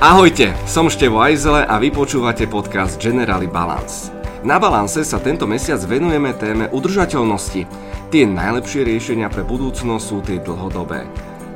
[0.00, 4.08] Ahojte, som Števo Ajzele a vy počúvate podcast Generali Balance.
[4.40, 7.68] Na Balance sa tento mesiac venujeme téme udržateľnosti.
[8.08, 11.04] Tie najlepšie riešenia pre budúcnosť sú tie dlhodobé.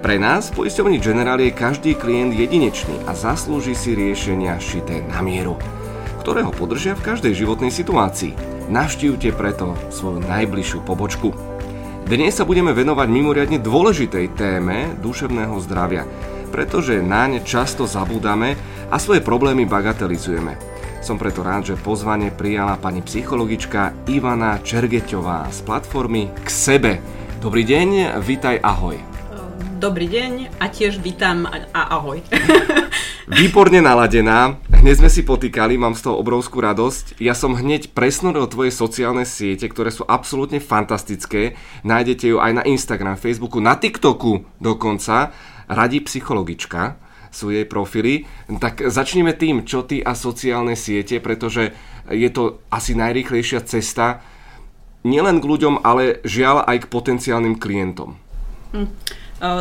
[0.05, 5.57] Pre nás v poisťovni je každý klient jedinečný a zaslúži si riešenia šité na mieru,
[6.21, 8.37] ktoré ho podržia v každej životnej situácii.
[8.69, 11.33] Navštívte preto svoju najbližšiu pobočku.
[12.05, 16.05] Dnes sa budeme venovať mimoriadne dôležitej téme duševného zdravia–
[16.55, 18.55] pretože naň často zabúdame
[18.87, 20.55] a svoje problémy bagatelizujeme.
[21.03, 26.93] Som preto rád, že pozvanie prijala pani psychologička Ivana Čergeťová z platformy K sebe.
[27.43, 28.95] Dobrý deň, vítaj, ahoj.
[29.83, 32.23] Dobrý deň a tiež vítam a ahoj.
[33.41, 37.19] Výborne naladená, hneď sme si potýkali, mám z toho obrovskú radosť.
[37.19, 41.59] Ja som hneď presnoril tvoje sociálne siete, ktoré sú absolútne fantastické.
[41.83, 45.35] Nájdete ju aj na Instagram, Facebooku, na TikToku dokonca
[45.69, 46.97] radí psychologička,
[47.35, 48.31] sú jej profily.
[48.47, 51.75] Tak začneme tým, čo ty a sociálne siete, pretože
[52.07, 54.23] je to asi najrýchlejšia cesta
[55.05, 58.17] nielen k ľuďom, ale žiaľ aj k potenciálnym klientom.
[58.73, 58.89] Hm.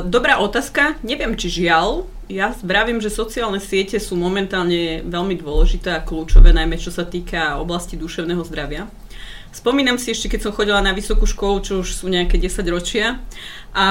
[0.07, 0.95] Dobrá otázka.
[1.03, 2.07] Neviem, či žiaľ.
[2.33, 7.61] Ja vravím, že sociálne siete sú momentálne veľmi dôležité a kľúčové, najmä čo sa týka
[7.61, 8.89] oblasti duševného zdravia.
[9.53, 13.21] Spomínam si ešte, keď som chodila na vysokú školu, čo už sú nejaké 10 ročia.
[13.69, 13.85] A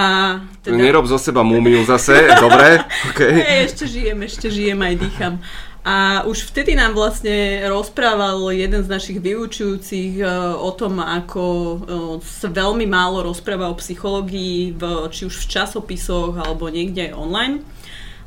[0.67, 0.75] teda...
[0.75, 2.83] Nerob zo seba múmiu zase, dobre?
[3.15, 3.31] Okay.
[3.31, 5.35] Hey, ešte žijem, ešte žijem, aj dýcham.
[5.87, 10.27] A už vtedy nám vlastne rozprával jeden z našich vyučujúcich e,
[10.59, 11.77] o tom, ako e,
[12.23, 17.67] sa veľmi málo rozpráva o psychológii, v, či už v časopisoch alebo niekde online.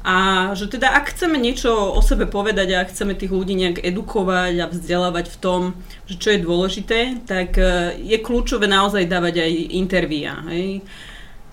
[0.06, 4.54] A že teda ak chceme niečo o sebe povedať a chceme tých ľudí nejak edukovať
[4.62, 5.62] a vzdelávať v tom,
[6.06, 10.46] že čo je dôležité, tak e, je kľúčové naozaj dávať aj intervíja.
[10.46, 10.86] Hej.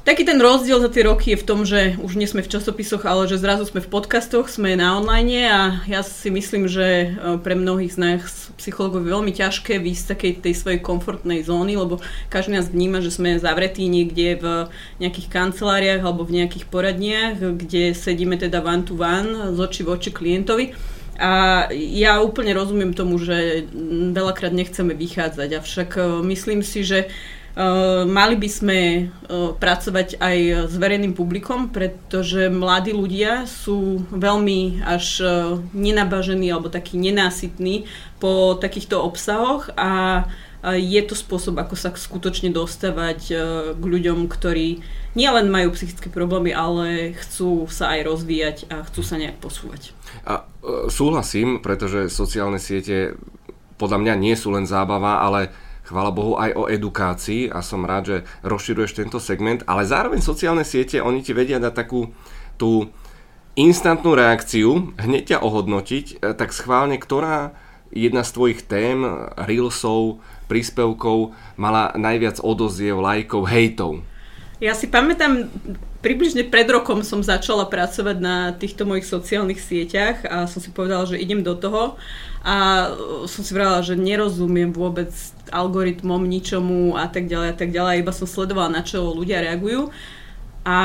[0.02, 3.06] Taký ten rozdiel za tie roky je v tom, že už nie sme v časopisoch,
[3.06, 7.38] ale že zrazu sme v podcastoch, sme na online a ja si myslím, že e,
[7.38, 11.78] pre mnohých z nás psychologov je veľmi ťažké výjsť z takej tej svojej komfortnej zóny,
[11.78, 12.02] lebo
[12.34, 14.46] každý nás vníma, že sme zavretí niekde v
[14.98, 19.88] nejakých kanceláriách alebo v nejakých poradniach, kde sedíme teda one to one z oči v
[19.94, 20.74] oči klientovi.
[21.22, 23.70] A ja úplne rozumiem tomu, že
[24.10, 27.06] veľakrát nechceme vychádzať, avšak e, myslím si, že
[28.08, 30.38] mali by sme uh, pracovať aj
[30.72, 35.30] s verejným publikom, pretože mladí ľudia sú veľmi až uh,
[35.76, 37.84] nenabažení alebo takí nenásytní
[38.16, 40.24] po takýchto obsahoch a
[40.62, 43.34] je to spôsob, ako sa skutočne dostávať
[43.74, 44.78] k ľuďom, ktorí
[45.18, 49.90] nielen majú psychické problémy, ale chcú sa aj rozvíjať a chcú sa nejak posúvať.
[50.22, 50.46] A
[50.86, 53.18] súhlasím, pretože sociálne siete
[53.74, 55.50] podľa mňa nie sú len zábava, ale
[55.82, 58.16] chvála Bohu, aj o edukácii a som rád, že
[58.46, 62.14] rozširuješ tento segment, ale zároveň sociálne siete, oni ti vedia dať takú
[62.56, 62.90] tú
[63.58, 67.52] instantnú reakciu, hneď ťa ohodnotiť, e, tak schválne, ktorá
[67.92, 69.04] jedna z tvojich tém,
[69.36, 74.00] reelsov, príspevkov mala najviac odoziev, lajkov, hejtov?
[74.62, 75.50] Ja si pamätám,
[76.06, 81.02] približne pred rokom som začala pracovať na týchto mojich sociálnych sieťach a som si povedala,
[81.02, 81.98] že idem do toho.
[82.46, 82.86] A
[83.26, 85.10] som si povedala, že nerozumiem vôbec
[85.50, 89.90] algoritmom, ničomu a tak ďalej a tak ďalej, iba som sledovala, na čo ľudia reagujú.
[90.62, 90.78] A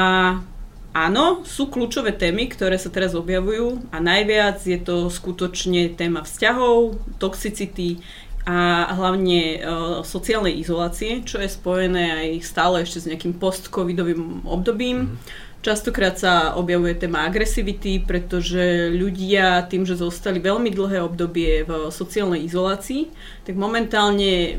[0.98, 6.98] Áno, sú kľúčové témy, ktoré sa teraz objavujú a najviac je to skutočne téma vzťahov,
[7.22, 8.02] toxicity,
[8.48, 9.60] a hlavne
[10.08, 14.98] sociálnej izolácie, čo je spojené aj stále ešte s nejakým post-covidovým obdobím.
[15.12, 15.46] Mm-hmm.
[15.58, 22.48] Častokrát sa objavuje téma agresivity, pretože ľudia tým, že zostali veľmi dlhé obdobie v sociálnej
[22.48, 23.12] izolácii,
[23.44, 24.56] tak momentálne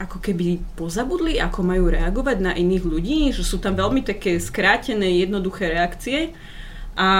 [0.00, 5.22] ako keby pozabudli, ako majú reagovať na iných ľudí, že sú tam veľmi také skrátené,
[5.22, 6.34] jednoduché reakcie
[6.98, 7.10] a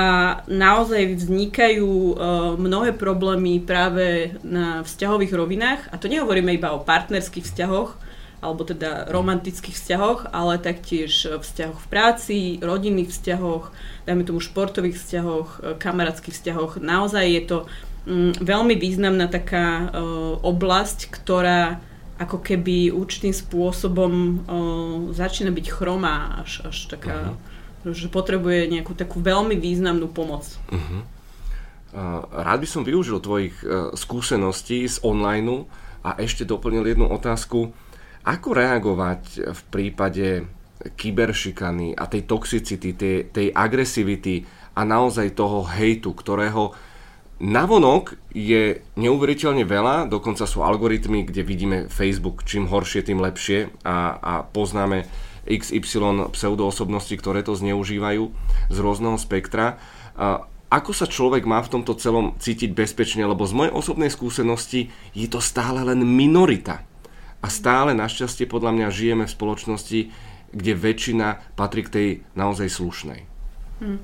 [0.50, 2.14] naozaj vznikajú uh,
[2.58, 7.94] mnohé problémy práve na vzťahových rovinách a to nehovoríme iba o partnerských vzťahoch
[8.40, 13.68] alebo teda romantických vzťahoch, ale taktiež vzťahoch v práci, rodinných vzťahoch,
[14.08, 16.80] dajme tomu športových vzťahoch, e, kamarátskych vzťahoch.
[16.80, 17.58] Naozaj je to
[18.08, 21.84] um, veľmi významná taká uh, oblasť, ktorá
[22.16, 24.44] ako keby určitým spôsobom
[25.16, 27.49] začína byť chromá, až, až taká uh-huh
[27.84, 30.44] že potrebuje nejakú takú veľmi významnú pomoc.
[30.68, 31.02] Uh-huh.
[32.30, 35.66] Rád by som využil tvojich e, skúseností z online
[36.06, 37.74] a ešte doplnil jednu otázku.
[38.22, 40.46] Ako reagovať v prípade
[40.80, 44.46] kyberšikany a tej toxicity, tej, tej agresivity
[44.76, 46.72] a naozaj toho hejtu, ktorého
[47.40, 54.20] navonok je neuveriteľne veľa, dokonca sú algoritmy, kde vidíme Facebook, čím horšie, tým lepšie a,
[54.20, 55.08] a poznáme
[55.50, 58.30] XY pseudoosobnosti, ktoré to zneužívajú
[58.70, 59.82] z rôzneho spektra.
[60.70, 65.26] ako sa človek má v tomto celom cítiť bezpečne, lebo z mojej osobnej skúsenosti je
[65.26, 66.86] to stále len minorita.
[67.40, 70.00] A stále našťastie podľa mňa žijeme v spoločnosti,
[70.50, 73.20] kde väčšina patrí k tej naozaj slušnej.
[73.80, 73.98] Hmm.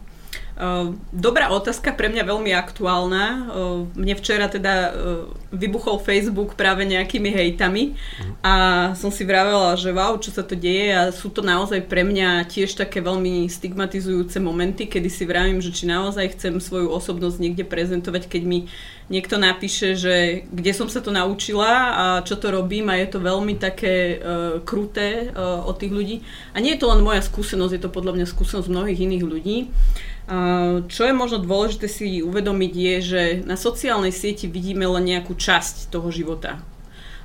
[0.57, 3.25] Ehm, dobrá otázka, pre mňa veľmi aktuálna.
[3.29, 7.93] Ehm, mne včera teda ehm, vybuchol Facebook práve nejakými hejtami
[8.41, 8.55] a
[8.97, 12.49] som si vravela, že wow, čo sa to deje a sú to naozaj pre mňa
[12.49, 17.65] tiež také veľmi stigmatizujúce momenty, kedy si vravím, že či naozaj chcem svoju osobnosť niekde
[17.69, 18.59] prezentovať, keď mi
[19.07, 23.23] niekto napíše, že kde som sa to naučila a čo to robím a je to
[23.23, 26.17] veľmi také uh, kruté uh, od tých ľudí.
[26.53, 29.57] A nie je to len moja skúsenosť, je to podľa mňa skúsenosť mnohých iných ľudí.
[30.91, 35.87] Čo je možno dôležité si uvedomiť je, že na sociálnej sieti vidíme len nejakú časť
[35.87, 36.59] toho života.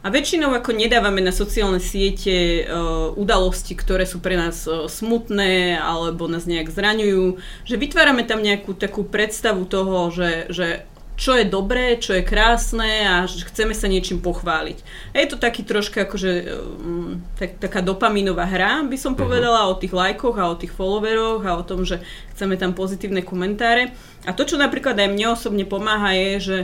[0.02, 5.78] A väčšinou ako nedávame na sociálne siete uh, udalosti, ktoré sú pre nás uh, smutné
[5.78, 7.38] alebo nás nejak zraňujú,
[7.70, 10.90] že vytvárame tam nejakú takú predstavu toho, že, že
[11.22, 14.82] čo je dobré, čo je krásne a chceme sa niečím pochváliť.
[15.14, 19.22] A je to taký troška akože um, tak, taká dopaminová hra, by som mhm.
[19.22, 19.78] povedala, uh-huh.
[19.78, 22.02] o tých lajkoch a o tých followeroch a o tom, že
[22.34, 23.94] chceme tam pozitívne komentáre.
[24.26, 26.58] A to, čo napríklad aj mne osobne pomáha, je, že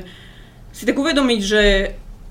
[0.74, 1.63] si tak uvedomiť, že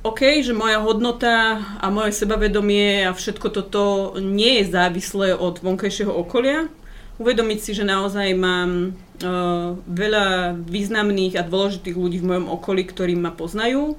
[0.03, 6.11] OK, že moja hodnota a moje sebavedomie a všetko toto nie je závislé od vonkajšieho
[6.11, 6.67] okolia.
[7.17, 13.17] Uvedomiť si, že naozaj mám uh, veľa významných a dôležitých ľudí v mojom okolí, ktorí
[13.17, 13.97] ma poznajú.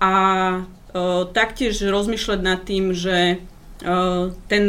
[0.00, 0.12] A
[0.60, 4.64] uh, taktiež rozmýšľať nad tým, že uh, ten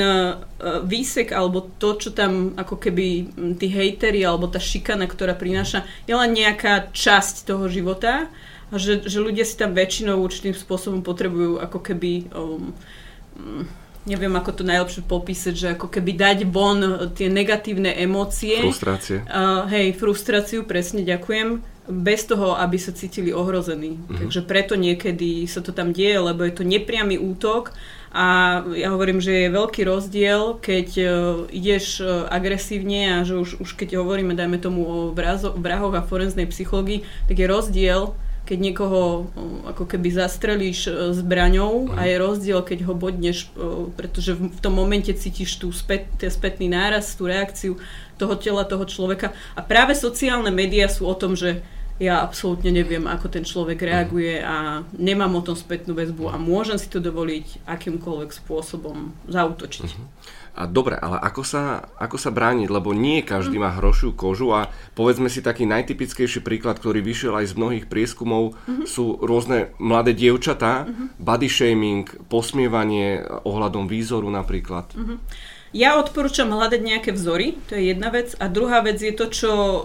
[0.87, 6.15] výsek alebo to, čo tam ako keby tí hejteri alebo tá šikana, ktorá prináša, je
[6.15, 8.31] len nejaká časť toho života
[8.71, 12.71] a že, že ľudia si tam väčšinou určitým spôsobom potrebujú ako keby um,
[14.05, 18.57] neviem ako to najlepšie popísať, že ako keby dať von tie negatívne emócie.
[18.57, 19.21] Frustrácie.
[19.29, 21.61] Uh, hej, frustráciu, presne, ďakujem.
[21.91, 23.97] Bez toho, aby sa cítili ohrození.
[23.97, 24.25] Uh-huh.
[24.25, 27.73] Takže preto niekedy sa to tam deje, lebo je to nepriamy útok
[28.11, 31.07] a ja hovorím, že je veľký rozdiel, keď uh,
[31.47, 36.03] ideš uh, agresívne a že už, už keď hovoríme, dajme tomu o vrazo, vrahoch a
[36.03, 38.11] forenznej psychológii, tak je rozdiel
[38.45, 39.29] keď niekoho
[39.69, 43.47] ako keby zastrelíš e, zbraňou a je rozdiel, keď ho bodneš,
[43.95, 47.79] pretože v tom momente cítiš tú spät, spätný náraz, tú reakciu
[48.21, 49.33] toho tela, toho človeka.
[49.57, 51.65] A práve sociálne médiá sú o tom, že
[52.01, 56.81] ja absolútne neviem, ako ten človek reaguje a nemám o tom spätnú väzbu a môžem
[56.81, 59.85] si to dovoliť akýmkoľvek spôsobom zautočiť.
[59.85, 60.09] Uh-huh.
[60.51, 64.67] A dobre, ale ako sa, ako sa brániť, lebo nie každý má hrošiu kožu a
[64.99, 68.83] povedzme si taký najtypickejší príklad, ktorý vyšiel aj z mnohých prieskumov, mm-hmm.
[68.83, 71.07] sú rôzne mladé dievčatá, mm-hmm.
[71.23, 74.91] body shaming, posmievanie ohľadom výzoru napríklad.
[74.91, 75.17] Mm-hmm.
[75.71, 78.35] Ja odporúčam hľadať nejaké vzory, to je jedna vec.
[78.43, 79.79] A druhá vec je to, čo uh,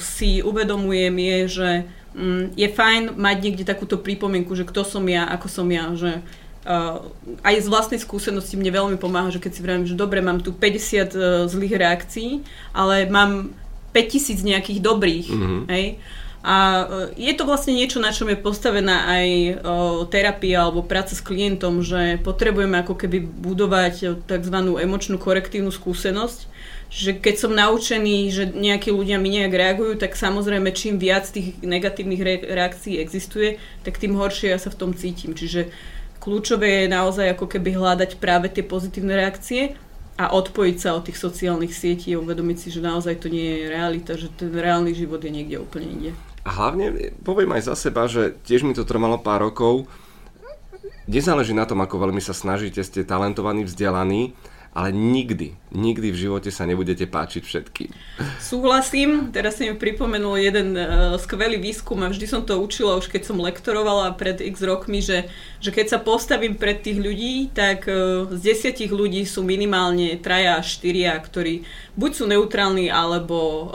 [0.00, 1.70] si uvedomujem, je, že
[2.16, 6.24] um, je fajn mať niekde takúto prípomienku, že kto som ja, ako som ja, že
[6.60, 7.08] Uh,
[7.40, 10.52] aj z vlastnej skúsenosti mne veľmi pomáha, že keď si vravím, že dobre, mám tu
[10.52, 12.44] 50 uh, zlých reakcií,
[12.76, 13.56] ale mám
[13.96, 15.62] 5000 nejakých dobrých, mm-hmm.
[15.72, 15.96] hej?
[16.44, 21.16] A uh, je to vlastne niečo, na čom je postavená aj uh, terapia alebo práca
[21.16, 24.56] s klientom, že potrebujeme ako keby budovať tzv.
[24.84, 26.44] emočnú korektívnu skúsenosť,
[26.90, 31.56] že keď som naučený, že nejakí ľudia mi nejak reagujú, tak samozrejme čím viac tých
[31.62, 35.32] negatívnych re- reakcií existuje, tak tým horšie ja sa v tom cítim.
[35.32, 35.70] Čiže
[36.20, 39.72] Kľúčové je naozaj ako keby hľadať práve tie pozitívne reakcie
[40.20, 43.72] a odpojiť sa od tých sociálnych sietí a uvedomiť si, že naozaj to nie je
[43.72, 46.10] realita, že ten reálny život je niekde úplne inde.
[46.44, 49.88] A hlavne poviem aj za seba, že tiež mi to trvalo pár rokov.
[51.08, 54.36] Nezáleží na tom, ako veľmi sa snažíte, ste talentovaní, vzdelaní,
[54.70, 57.90] ale nikdy, nikdy v živote sa nebudete páčiť všetkým.
[58.38, 63.10] Súhlasím, teraz si mi pripomenul jeden uh, skvelý výskum a vždy som to učila už
[63.10, 65.26] keď som lektorovala pred x rokmi, že,
[65.58, 70.62] že keď sa postavím pred tých ľudí, tak uh, z desiatich ľudí sú minimálne traja
[70.62, 71.66] až štyria, ktorí
[71.98, 73.66] buď sú neutrálni, alebo uh,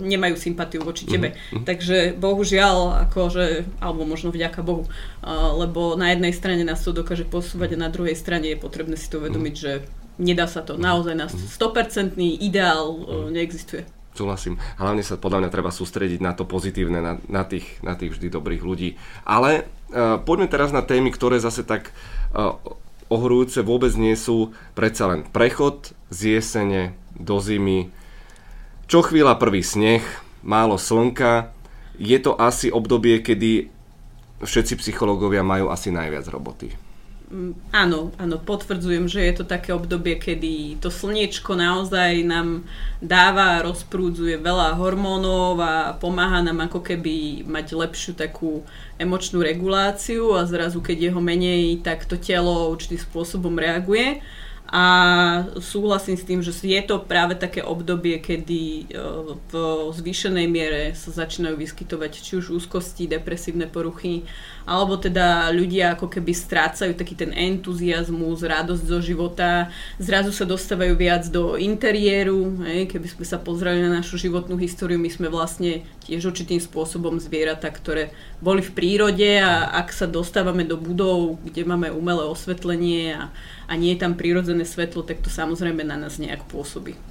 [0.00, 1.28] nemajú sympatiu voči mhm, tebe.
[1.36, 1.64] Mm-hmm.
[1.68, 7.28] Takže bohužiaľ, akože, alebo možno vďaka Bohu, uh, lebo na jednej strane nás to dokáže
[7.28, 9.84] posúvať a na druhej strane je potrebné si to uvedomiť, mm-hmm.
[9.84, 10.76] že nedá sa to.
[10.76, 13.30] Naozaj na 100% ideál mm.
[13.32, 13.82] neexistuje.
[14.18, 14.58] Súhlasím.
[14.82, 18.34] Hlavne sa podľa mňa treba sústrediť na to pozitívne, na, na, tých, na tých vždy
[18.34, 18.98] dobrých ľudí.
[19.22, 21.94] Ale uh, poďme teraz na témy, ktoré zase tak
[22.34, 22.58] uh,
[23.06, 24.50] ohrujúce vôbec nie sú.
[24.74, 27.94] Predsa len prechod z jesene do zimy.
[28.90, 30.02] Čo chvíľa prvý sneh,
[30.42, 31.54] málo slnka.
[31.94, 33.70] Je to asi obdobie, kedy
[34.42, 36.87] všetci psychológovia majú asi najviac roboty.
[37.30, 42.66] Mm, áno, áno, potvrdzujem, že je to také obdobie, kedy to slniečko naozaj nám
[42.98, 48.66] dáva, rozprúdzuje veľa hormónov a pomáha nám ako keby mať lepšiu takú
[48.98, 54.24] emočnú reguláciu a zrazu keď je ho menej, tak to telo určitým spôsobom reaguje.
[54.68, 54.84] A
[55.64, 59.00] súhlasím s tým, že je to práve také obdobie, kedy e,
[59.48, 59.52] v
[59.96, 64.28] zvýšenej miere sa začínajú vyskytovať či už úzkosti, depresívne poruchy,
[64.68, 70.92] alebo teda ľudia ako keby strácajú taký ten entuziasmus, radosť zo života, zrazu sa dostávajú
[70.92, 75.88] viac do interiéru, hej, keby sme sa pozreli na našu životnú históriu, my sme vlastne
[76.04, 78.12] tiež určitým spôsobom zvieratá, ktoré
[78.44, 83.32] boli v prírode a ak sa dostávame do budov, kde máme umelé osvetlenie a,
[83.64, 87.07] a nie je tam prírodzené svetlo, tak to samozrejme na nás nejak pôsobí.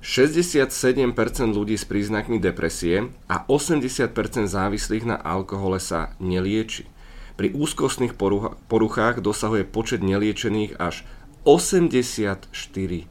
[0.00, 1.12] 67%
[1.52, 6.88] ľudí s príznakmi depresie a 80% závislých na alkohole sa nelieči.
[7.36, 8.16] Pri úzkostných
[8.68, 11.04] poruchách dosahuje počet neliečených až
[11.44, 13.08] 84%.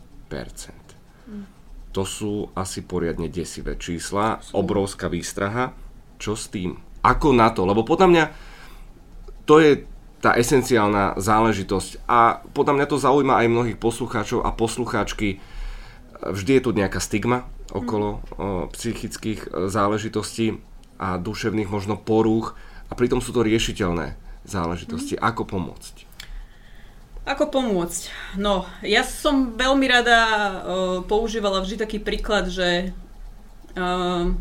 [1.90, 5.74] To sú asi poriadne desivé čísla, obrovská výstraha.
[6.22, 6.78] Čo s tým?
[7.02, 7.66] Ako na to?
[7.66, 8.26] Lebo podľa mňa
[9.50, 9.86] to je
[10.22, 15.42] tá esenciálna záležitosť a podľa mňa to zaujíma aj mnohých poslucháčov a poslucháčky,
[16.20, 18.20] Vždy je tu nejaká stigma okolo o,
[18.74, 20.60] psychických e, záležitostí
[21.00, 22.60] a duševných možno porúch
[22.90, 25.16] a pritom sú to riešiteľné záležitosti.
[25.16, 25.22] Mm.
[25.24, 25.96] Ako pomôcť?
[27.30, 28.36] Ako pomôcť?
[28.42, 30.56] No, ja som veľmi rada uh,
[31.06, 32.90] používala vždy taký príklad, že
[33.78, 34.34] uh,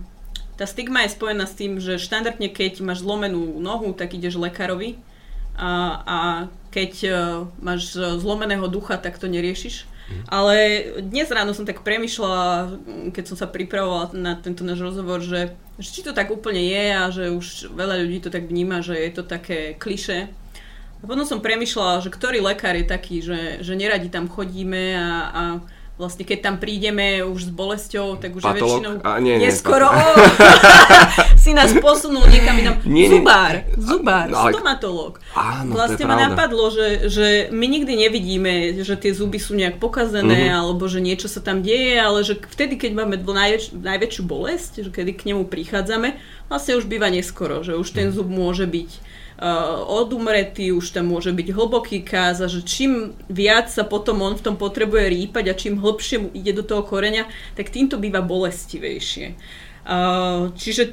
[0.56, 4.96] tá stigma je spojená s tým, že štandardne keď máš zlomenú nohu, tak ideš lekárovi
[5.52, 6.18] a, a
[6.72, 7.12] keď uh,
[7.60, 9.84] máš zlomeného ducha, tak to neriešiš.
[10.28, 10.56] Ale
[11.04, 12.76] dnes ráno som tak premyšľala,
[13.12, 16.84] keď som sa pripravovala na tento náš rozhovor, že, že či to tak úplne je
[16.96, 20.32] a že už veľa ľudí to tak vníma, že je to také kliše.
[20.98, 25.10] A potom som premyšľala, že ktorý lekár je taký, že, že neradi tam chodíme a,
[25.30, 25.42] a
[25.98, 28.54] vlastne keď tam prídeme už s bolesťou, tak už Patolog?
[28.54, 29.90] je väčšinou a nie, nie, neskoro.
[29.90, 30.14] Oh,
[31.42, 32.78] si nás posunul niekam inam.
[32.86, 35.18] Nie, zubár, zubár, ale, stomatolog.
[35.34, 40.48] Áno, vlastne ma napadlo, že, že my nikdy nevidíme, že tie zuby sú nejak pokazené,
[40.48, 40.60] mm-hmm.
[40.62, 44.90] alebo že niečo sa tam deje, ale že vtedy, keď máme najväč- najväčšiu bolesť, že
[44.94, 46.14] kedy k nemu prichádzame,
[46.46, 49.07] vlastne už býva neskoro, že už ten zub môže byť
[49.86, 54.58] odumretý, už tam môže byť hlboký káza, že čím viac sa potom on v tom
[54.58, 59.38] potrebuje rýpať a čím hlbšie mu ide do toho koreňa, tak týmto býva bolestivejšie.
[59.86, 60.90] Uh, čiže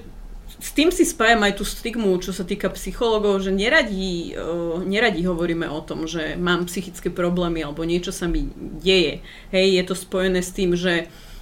[0.62, 5.25] s tým si spájam aj tú stigmu, čo sa týka psychologov, že neradi, uh, neradi
[5.25, 8.46] hovoríme o tom, že mám psychické problémy alebo niečo sa mi
[8.80, 9.25] deje.
[9.50, 11.35] Hej, je to spojené s tým, že Uh,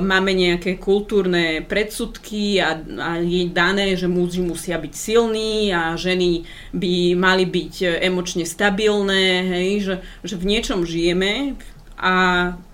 [0.00, 6.48] máme nejaké kultúrne predsudky a, a je dané, že muži musia byť silní a ženy
[6.72, 11.60] by mali byť emočne stabilné, hej, že, že v niečom žijeme.
[12.00, 12.14] A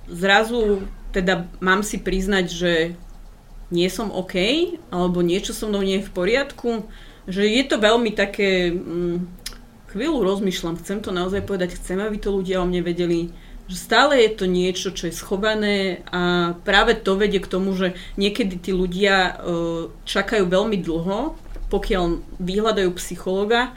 [0.07, 2.73] zrazu teda mám si priznať, že
[3.75, 4.39] nie som OK,
[4.95, 6.87] alebo niečo so mnou nie je v poriadku,
[7.27, 9.27] že je to veľmi také, hm,
[9.91, 13.35] chvíľu rozmýšľam, chcem to naozaj povedať, chcem, aby to ľudia o mne vedeli,
[13.67, 17.99] že stále je to niečo, čo je schované a práve to vedie k tomu, že
[18.15, 19.33] niekedy tí ľudia e,
[20.07, 21.35] čakajú veľmi dlho,
[21.67, 22.03] pokiaľ
[22.39, 23.75] vyhľadajú psychologa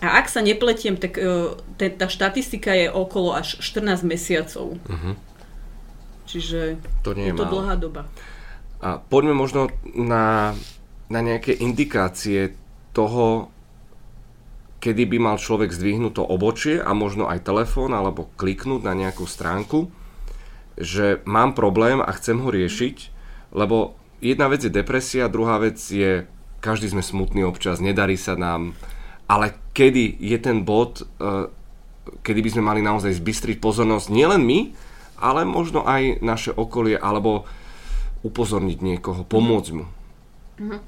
[0.00, 4.76] a ak sa nepletiem, tak e, tá štatistika je okolo až 14 mesiacov.
[4.76, 5.14] Uh-huh.
[6.28, 8.08] Čiže to nie je, je to dlhá doba.
[8.80, 10.56] A poďme možno na,
[11.12, 12.56] na nejaké indikácie
[12.96, 13.52] toho,
[14.80, 19.28] kedy by mal človek zdvihnúť to obočie a možno aj telefón alebo kliknúť na nejakú
[19.28, 19.92] stránku,
[20.80, 22.96] že mám problém a chcem ho riešiť,
[23.52, 23.94] lebo
[24.24, 26.24] jedna vec je depresia, druhá vec je,
[26.64, 28.72] každý sme smutní občas, nedarí sa nám,
[29.28, 31.52] ale kedy je ten bod, e,
[32.24, 34.60] kedy by sme mali naozaj zbystriť pozornosť nielen my,
[35.20, 37.44] ale možno aj naše okolie, alebo
[38.24, 39.84] upozorniť niekoho, pomôcť mu.
[40.60, 40.80] Mm-hmm.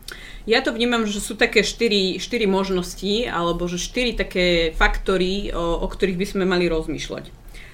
[0.45, 5.81] Ja to vnímam, že sú také štyri, štyri možnosti, alebo že štyri také faktory, o,
[5.81, 7.33] o ktorých by sme mali rozmýšľať.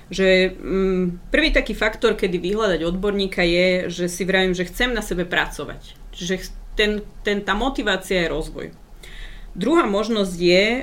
[0.09, 5.02] Že mm, prvý taký faktor, kedy vyhľadať odborníka je, že si vravím, že chcem na
[5.02, 5.99] sebe pracovať.
[6.14, 8.71] Čiže ten, ten, tá motivácia je rozvoj.
[9.59, 10.83] Druhá možnosť je, e,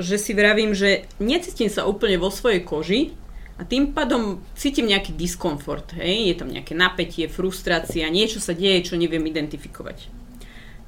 [0.00, 3.12] že si vravím, že necítim sa úplne vo svojej koži,
[3.56, 6.28] a tým pádom cítim nejaký diskomfort, hej?
[6.28, 10.12] je tam nejaké napätie, frustrácia, niečo sa deje, čo neviem identifikovať.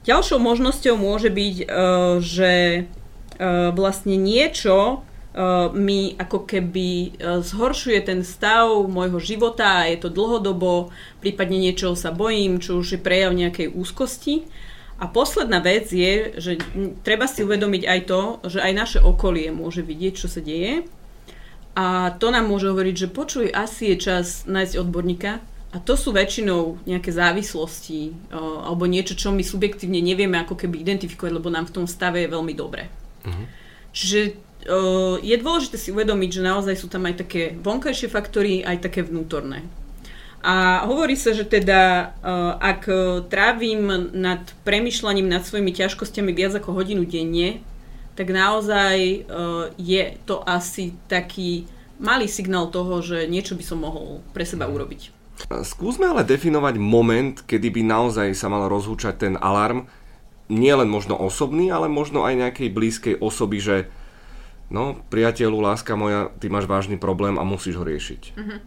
[0.09, 1.67] Ďalšou možnosťou môže byť, e,
[2.25, 2.81] že e,
[3.77, 4.97] vlastne niečo e,
[5.77, 10.89] mi ako keby zhoršuje ten stav môjho života a je to dlhodobo,
[11.21, 14.49] prípadne niečoho sa bojím, čo už je prejav nejakej úzkosti.
[14.97, 16.53] A posledná vec je, že
[17.05, 20.89] treba si uvedomiť aj to, že aj naše okolie môže vidieť, čo sa deje
[21.77, 25.39] A to nám môže hovoriť, že počuj, asi je čas nájsť odborníka,
[25.69, 30.81] a to sú väčšinou nejaké závislosti o, alebo niečo, čo my subjektívne nevieme ako keby
[30.81, 32.89] identifikovať, lebo nám v tom stave je veľmi dobre.
[33.29, 33.45] Uh-huh.
[33.93, 34.21] Čiže
[34.65, 39.05] o, je dôležité si uvedomiť, že naozaj sú tam aj také vonkajšie faktory, aj také
[39.05, 39.69] vnútorné.
[40.39, 42.15] A hovorí sa, že teda
[42.63, 42.87] ak
[43.27, 47.59] trávim nad premyšľaním nad svojimi ťažkosťami viac ako hodinu denne,
[48.15, 49.27] tak naozaj
[49.75, 51.67] je to asi taký
[51.99, 54.73] malý signál toho, že niečo by som mohol pre seba mhm.
[54.79, 55.18] urobiť.
[55.47, 59.87] Skúsme ale definovať moment, kedy by naozaj sa mal rozhúčať ten alarm,
[60.49, 63.77] nie len možno osobný, ale možno aj nejakej blízkej osoby, že
[64.73, 68.23] no, priateľu, láska moja, ty máš vážny problém a musíš ho riešiť.
[68.35, 68.59] Uh-huh.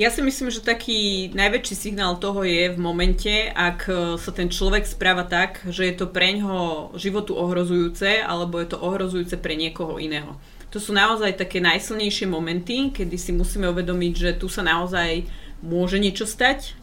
[0.00, 3.84] Ja si myslím, že taký najväčší signál toho je v momente, ak
[4.16, 8.80] sa ten človek správa tak, že je to pre ňoho životu ohrozujúce, alebo je to
[8.80, 10.40] ohrozujúce pre niekoho iného.
[10.72, 15.26] To sú naozaj také najsilnejšie momenty, kedy si musíme uvedomiť, že tu sa naozaj
[15.60, 16.80] môže niečo stať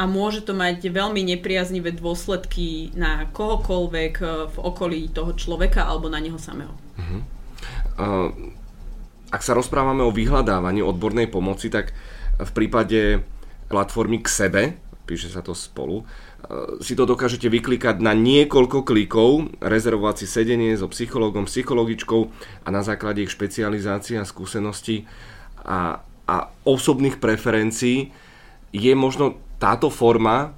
[0.00, 6.08] a môže to mať veľmi nepriaznivé dôsledky na kohokoľvek eh, v okolí toho človeka alebo
[6.08, 6.72] na neho samého.
[6.96, 7.20] Uh-huh.
[8.00, 8.28] Uh,
[9.28, 11.92] ak sa rozprávame o vyhľadávaní odbornej pomoci, tak
[12.40, 13.20] v prípade
[13.68, 14.62] platformy k sebe,
[15.04, 20.80] píše sa to spolu, eh, si to dokážete vyklikať na niekoľko klikov, rezervovať si sedenie
[20.80, 22.20] so psychológom, psychologičkou
[22.64, 25.04] a na základe ich špecializácií a skúseností
[25.60, 26.00] a
[26.30, 28.14] a osobných preferencií
[28.70, 30.54] je možno táto forma,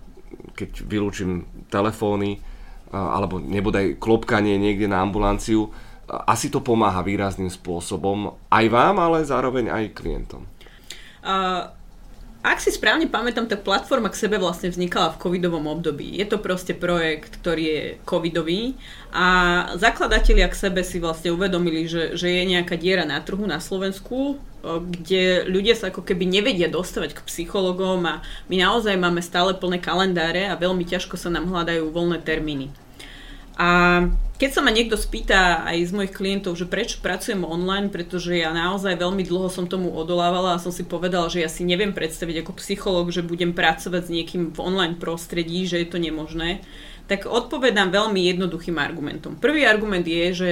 [0.52, 2.44] keď vylúčim telefóny
[2.92, 5.72] alebo nebodaj klopkanie niekde na ambulanciu,
[6.28, 10.44] asi to pomáha výrazným spôsobom aj vám, ale zároveň aj klientom.
[11.24, 11.72] Uh,
[12.42, 16.18] ak si správne pamätám, tak platforma k sebe vlastne vznikala v covidovom období.
[16.18, 18.74] Je to proste projekt, ktorý je covidový
[19.14, 19.26] a
[19.78, 24.42] zakladatelia k sebe si vlastne uvedomili, že, že je nejaká diera na trhu na Slovensku,
[24.66, 29.78] kde ľudia sa ako keby nevedia dostavať k psychologom a my naozaj máme stále plné
[29.78, 32.74] kalendáre a veľmi ťažko sa nám hľadajú voľné termíny.
[33.54, 34.02] A
[34.42, 38.50] keď sa ma niekto spýta aj z mojich klientov, že prečo pracujem online, pretože ja
[38.50, 42.42] naozaj veľmi dlho som tomu odolávala a som si povedala, že ja si neviem predstaviť
[42.42, 46.58] ako psychológ, že budem pracovať s niekým v online prostredí, že je to nemožné,
[47.06, 49.38] tak odpovedám veľmi jednoduchým argumentom.
[49.38, 50.50] Prvý argument je, že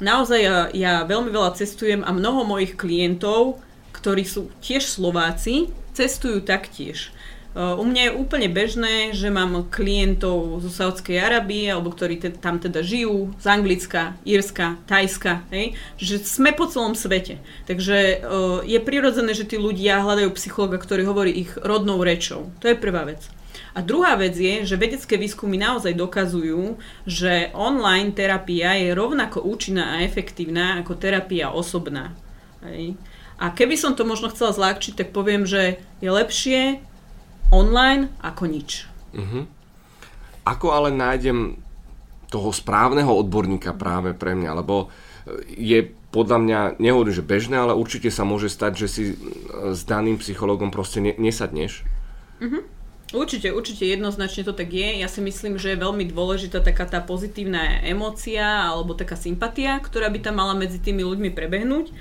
[0.00, 3.60] naozaj ja, ja veľmi veľa cestujem a mnoho mojich klientov,
[3.92, 7.12] ktorí sú tiež Slováci, cestujú taktiež.
[7.56, 12.60] U mňa je úplne bežné, že mám klientov zo Saudskej Arábie, alebo ktorí te, tam
[12.60, 15.72] teda žijú, z Anglicka, Írska, Tajska, hej?
[15.96, 17.40] že sme po celom svete.
[17.64, 22.52] Takže uh, je prirodzené, že tí ľudia hľadajú psychologa, ktorý hovorí ich rodnou rečou.
[22.60, 23.24] To je prvá vec.
[23.72, 26.76] A druhá vec je, že vedecké výskumy naozaj dokazujú,
[27.08, 32.12] že online terapia je rovnako účinná a efektívna ako terapia osobná.
[32.68, 33.00] Hej?
[33.40, 36.60] A keby som to možno chcela zľahčiť, tak poviem, že je lepšie
[37.52, 38.86] online ako nič.
[39.14, 39.44] Uh-huh.
[40.46, 41.58] Ako ale nájdem
[42.30, 44.90] toho správneho odborníka práve pre mňa, lebo
[45.46, 49.02] je podľa mňa, nehovorím, že bežné, ale určite sa môže stať, že si
[49.74, 51.84] s daným psychologom proste ne, nesadneš.
[52.40, 52.62] Uh-huh.
[53.14, 54.98] Určite, určite jednoznačne to tak je.
[54.98, 60.10] Ja si myslím, že je veľmi dôležitá taká tá pozitívna emócia alebo taká sympatia, ktorá
[60.10, 61.94] by tam mala medzi tými ľuďmi prebehnúť.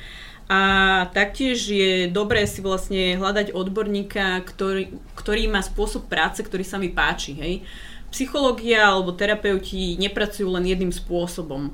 [0.45, 0.62] A
[1.10, 6.93] taktiež je dobré si vlastne hľadať odborníka, ktorý, ktorý má spôsob práce, ktorý sa mi
[6.93, 7.34] páči.
[7.34, 7.53] Hej.
[8.13, 11.73] Psychológia alebo terapeuti nepracujú len jedným spôsobom.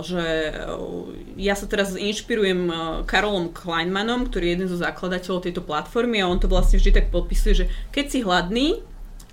[0.00, 0.24] Že
[0.56, 6.24] uh, ja sa teraz inšpirujem uh, Karolom Kleinmanom, ktorý je jeden zo zakladateľov tejto platformy
[6.24, 8.68] a on to vlastne vždy tak podpisuje, že keď si hladný,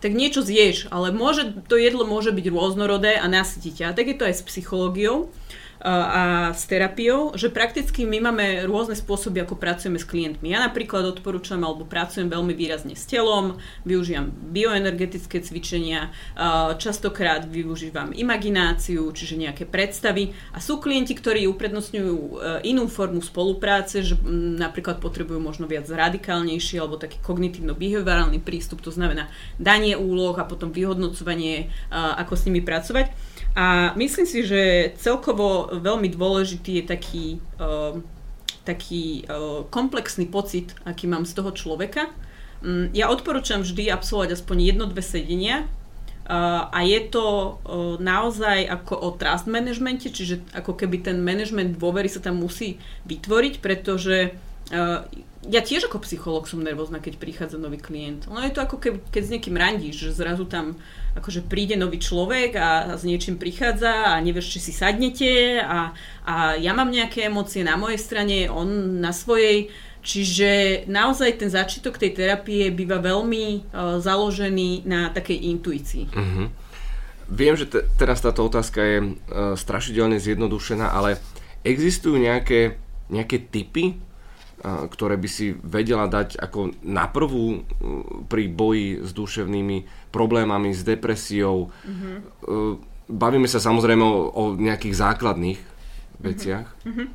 [0.04, 3.88] tak niečo zješ, ale môže, to jedlo môže byť rôznorodé a nasytiť.
[3.88, 5.32] A tak je to aj s psychológiou
[5.82, 10.50] a s terapiou, že prakticky my máme rôzne spôsoby, ako pracujeme s klientmi.
[10.50, 16.10] Ja napríklad odporúčam alebo pracujem veľmi výrazne s telom, využívam bioenergetické cvičenia,
[16.82, 22.32] častokrát využívam imagináciu, čiže nejaké predstavy a sú klienti, ktorí uprednostňujú e,
[22.66, 24.18] inú formu spolupráce, že
[24.58, 29.30] napríklad potrebujú možno viac radikálnejší alebo taký kognitívno-behaviorálny prístup, to znamená
[29.62, 33.37] danie úloh a potom vyhodnocovanie, ako s nimi pracovať.
[33.58, 37.26] A myslím si, že celkovo veľmi dôležitý je taký,
[37.58, 37.98] uh,
[38.62, 42.06] taký uh, komplexný pocit, aký mám z toho človeka.
[42.62, 48.62] Um, ja odporúčam vždy absolvovať aspoň jedno, dve sedenia uh, a je to uh, naozaj
[48.70, 52.78] ako o trust managemente, čiže ako keby ten management dôvery sa tam musí
[53.10, 54.38] vytvoriť, pretože
[54.70, 55.02] uh,
[55.50, 58.30] ja tiež ako psycholog som nervózna, keď prichádza nový klient.
[58.30, 60.78] No je to ako keď, keď s niekým randíš, že zrazu tam
[61.18, 65.92] akože príde nový človek a, s niečím prichádza a nevieš, či si sadnete a,
[66.24, 69.74] a ja mám nejaké emócie na mojej strane, on na svojej.
[70.08, 76.08] Čiže naozaj ten začiatok tej terapie býva veľmi uh, založený na takej intuícii.
[76.16, 76.48] Uh-huh.
[77.28, 79.12] Viem, že te, teraz táto otázka je uh,
[79.60, 81.20] strašidelne zjednodušená, ale
[81.68, 82.80] existujú nejaké,
[83.12, 84.00] nejaké typy
[84.64, 87.62] ktoré by si vedela dať ako na prvú
[88.26, 91.70] pri boji s duševnými problémami, s depresiou.
[91.86, 92.16] Mm-hmm.
[93.08, 95.62] Bavíme sa samozrejme o, o nejakých základných
[96.18, 96.68] veciach.
[96.84, 97.08] Mm-hmm.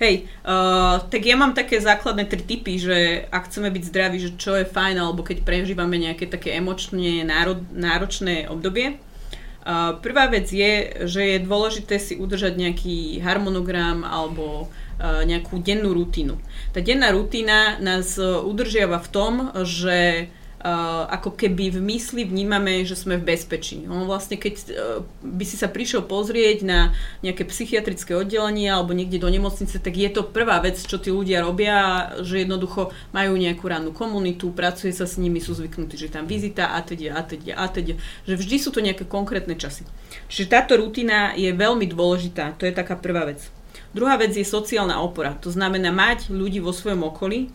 [0.00, 4.32] Hej, uh, tak ja mám také základné tri typy, že ak chceme byť zdraví, že
[4.40, 8.96] čo je fajn, alebo keď prežívame nejaké také emočne náro, náročné obdobie.
[9.60, 16.36] Uh, prvá vec je, že je dôležité si udržať nejaký harmonogram alebo nejakú dennú rutinu.
[16.70, 19.32] Tá denná rutina nás e, udržiava v tom,
[19.64, 20.28] že
[20.60, 23.88] Uh, ako keby v mysli vnímame, že sme v bezpečí.
[23.88, 26.92] On vlastne, keď uh, by si sa prišiel pozrieť na
[27.24, 31.40] nejaké psychiatrické oddelenie alebo niekde do nemocnice, tak je to prvá vec, čo tí ľudia
[31.40, 36.28] robia, že jednoducho majú nejakú rannú komunitu, pracuje sa s nimi, sú zvyknutí, že tam
[36.28, 37.96] vizita a teda a teda a teda,
[38.28, 39.88] že vždy sú to nejaké konkrétne časy.
[40.28, 43.48] Čiže táto rutina je veľmi dôležitá, to je taká prvá vec.
[43.90, 45.34] Druhá vec je sociálna opora.
[45.42, 47.50] To znamená mať ľudí vo svojom okolí.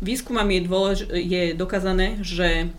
[0.00, 2.70] Výskumami je, dôlež- je dokázané, že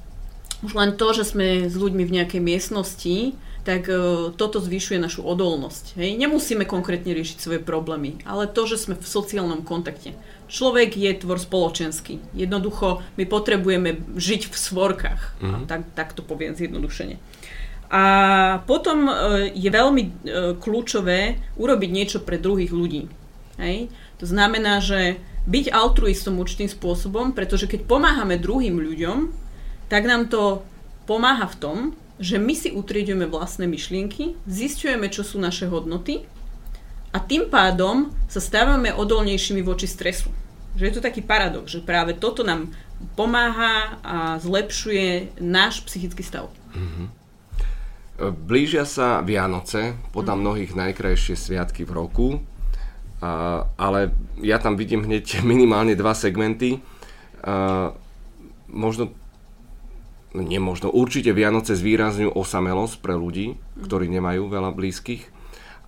[0.62, 5.21] už len to, že sme s ľuďmi v nejakej miestnosti, tak uh, toto zvyšuje našu
[5.21, 5.97] odolnosť.
[5.97, 6.17] Hej?
[6.17, 10.17] Nemusíme konkrétne riešiť svoje problémy, ale to, že sme v sociálnom kontakte.
[10.50, 12.19] Človek je tvor spoločenský.
[12.34, 15.21] Jednoducho my potrebujeme žiť v svorkách.
[15.39, 15.63] Mm-hmm.
[15.69, 17.21] Tak, tak to poviem zjednodušene.
[17.91, 18.04] A
[18.63, 19.13] potom e,
[19.51, 20.12] je veľmi e,
[20.56, 23.12] kľúčové urobiť niečo pre druhých ľudí.
[23.60, 23.91] Hej?
[24.23, 29.27] To znamená, že byť altruistom určitým spôsobom, pretože keď pomáhame druhým ľuďom,
[29.91, 30.63] tak nám to
[31.04, 31.77] pomáha v tom,
[32.21, 36.23] že my si utriedujeme vlastné myšlienky, zistujeme, čo sú naše hodnoty
[37.12, 40.32] a tým pádom sa stávame odolnejšími voči stresu.
[40.80, 42.71] Že je to taký paradox, že práve toto nám
[43.19, 46.47] pomáha a zlepšuje náš psychický stav.
[46.71, 47.20] Mm-hmm.
[48.29, 50.41] Blížia sa Vianoce, podľa mhm.
[50.45, 52.27] mnohých najkrajšie sviatky v roku,
[53.77, 56.77] ale ja tam vidím hneď minimálne dva segmenty.
[58.71, 59.03] Možno,
[60.38, 63.89] no nemožno, určite Vianoce zvýrazňujú osamelosť pre ľudí, mhm.
[63.89, 65.25] ktorí nemajú veľa blízkych.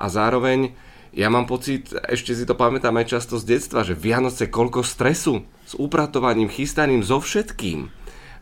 [0.01, 0.73] A zároveň
[1.13, 5.45] ja mám pocit, ešte si to pamätám aj často z detstva, že Vianoce koľko stresu
[5.61, 7.93] s upratovaním, chystaním, so všetkým.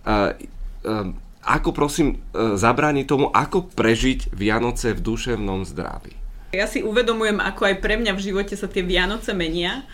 [0.07, 6.13] A, a, ako prosím e, zabrániť tomu, ako prežiť Vianoce v duševnom zdraví?
[6.51, 9.87] Ja si uvedomujem, ako aj pre mňa v živote sa tie Vianoce menia.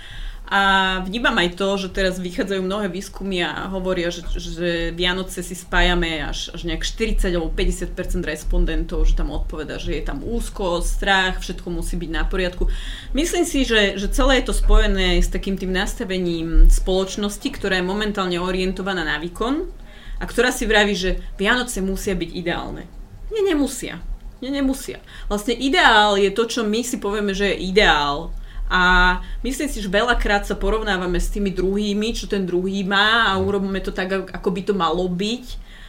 [0.48, 5.52] A vnímam aj to, že teraz vychádzajú mnohé výskumy a hovoria, že, že Vianoce si
[5.52, 7.92] spájame až, až nejak 40 alebo 50%
[8.24, 12.72] respondentov, že tam odpoveda, že je tam úzko, strach, všetko musí byť na poriadku.
[13.12, 17.92] Myslím si, že, že celé je to spojené s takým tým nastavením spoločnosti, ktorá je
[17.92, 19.68] momentálne orientovaná na výkon
[20.18, 22.90] a ktorá si vraví, že Vianoce musia byť ideálne.
[23.30, 24.02] Nie, nemusia.
[24.38, 25.02] Nie, nemusia.
[25.26, 28.30] Vlastne ideál je to, čo my si povieme, že je ideál.
[28.68, 33.40] A myslím si, že veľakrát sa porovnávame s tými druhými, čo ten druhý má a
[33.40, 35.46] urobíme to tak, ako by to malo byť.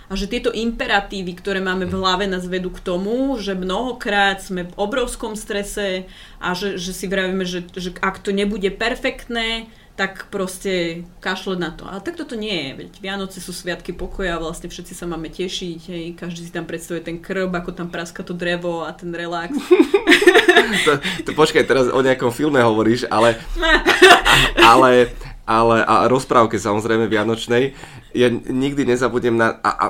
[0.09, 4.65] A že tieto imperatívy, ktoré máme v hlave, nás vedú k tomu, že mnohokrát sme
[4.65, 6.09] v obrovskom strese
[6.41, 11.75] a že, že si vravíme, že, že ak to nebude perfektné, tak proste kašle na
[11.75, 11.83] to.
[11.83, 15.81] A tak toto nie je, veď Vianoce sú sviatky pokoja, vlastne všetci sa máme tešiť,
[15.91, 19.59] hej, každý si tam predstavuje ten krb, ako tam praska to drevo a ten relax.
[20.87, 23.43] to, to počkaj, teraz o nejakom filme hovoríš, ale,
[24.71, 25.11] ale,
[25.43, 27.75] ale a rozprávke samozrejme Vianočnej,
[28.15, 29.59] ja nikdy nezabudnem na...
[29.67, 29.87] A, a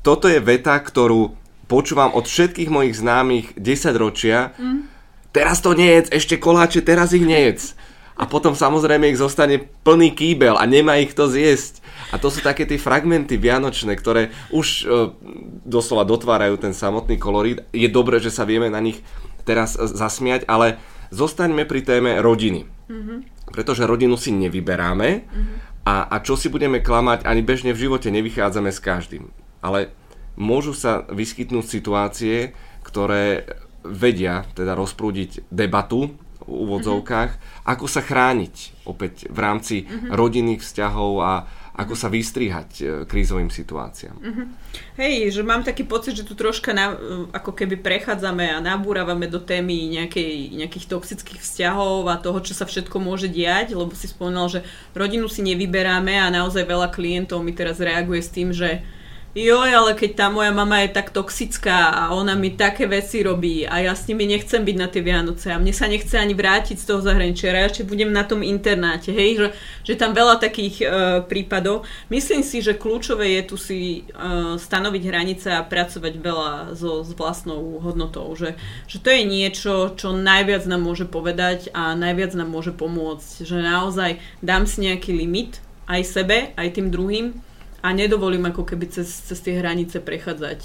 [0.00, 1.36] toto je veta, ktorú
[1.68, 4.56] počúvam od všetkých mojich známych 10 ročia.
[4.56, 4.88] Mm.
[5.36, 7.76] Teraz to nejedz, ešte koláče, teraz ich nejedz
[8.18, 11.78] a potom samozrejme ich zostane plný kýbel a nemá ich to zjesť.
[12.10, 15.14] A to sú také tie fragmenty vianočné, ktoré už e,
[15.62, 17.62] doslova dotvárajú ten samotný kolorít.
[17.70, 18.98] Je dobré, že sa vieme na nich
[19.46, 20.82] teraz zasmiať, ale
[21.14, 22.66] zostaňme pri téme rodiny.
[22.66, 23.18] Mm-hmm.
[23.54, 25.56] Pretože rodinu si nevyberáme mm-hmm.
[25.86, 29.30] a, a čo si budeme klamať, ani bežne v živote nevychádzame s každým.
[29.62, 29.94] Ale
[30.34, 32.50] môžu sa vyskytnúť situácie,
[32.82, 33.46] ktoré
[33.86, 36.18] vedia teda rozprúdiť debatu
[36.48, 37.68] úvodzovkách, mm-hmm.
[37.68, 40.10] ako sa chrániť opäť v rámci mm-hmm.
[40.16, 41.34] rodinných vzťahov a,
[41.78, 44.16] ako sa vystrihať e, krízovým situáciám.
[44.18, 44.50] Uh-huh.
[44.98, 46.98] Hej, že mám taký pocit, že tu troška na,
[47.30, 52.66] ako keby prechádzame a nabúravame do témy nejakej, nejakých toxických vzťahov a toho, čo sa
[52.66, 57.54] všetko môže diať, lebo si spomínal, že rodinu si nevyberáme a naozaj veľa klientov mi
[57.54, 58.82] teraz reaguje s tým, že
[59.36, 63.68] joj, ale keď tá moja mama je tak toxická a ona mi také veci robí
[63.68, 66.80] a ja s nimi nechcem byť na tie Vianoce a mne sa nechce ani vrátiť
[66.80, 69.48] z toho zahraničia, radšej budem na tom internáte, hej, že,
[69.84, 70.88] že tam veľa takých uh,
[71.28, 71.84] prípadov.
[72.08, 77.12] Myslím si, že kľúčové je tu si uh, stanoviť hranice a pracovať veľa so, s
[77.12, 78.56] vlastnou hodnotou, že,
[78.88, 83.60] že to je niečo, čo najviac nám môže povedať a najviac nám môže pomôcť, že
[83.60, 87.47] naozaj dám si nejaký limit aj sebe, aj tým druhým
[87.78, 90.60] a nedovolím ako keby cez, cez tie hranice prechádzať.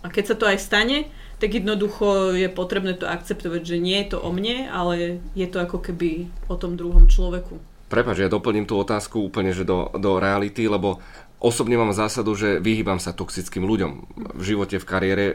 [0.00, 4.16] A keď sa to aj stane, tak jednoducho je potrebné to akceptovať, že nie je
[4.16, 7.60] to o mne, ale je to ako keby o tom druhom človeku.
[7.86, 10.98] Prepač, ja doplním tú otázku úplne že do, do reality, lebo
[11.38, 13.92] osobne mám zásadu, že vyhýbam sa toxickým ľuďom
[14.40, 15.26] v živote, v kariére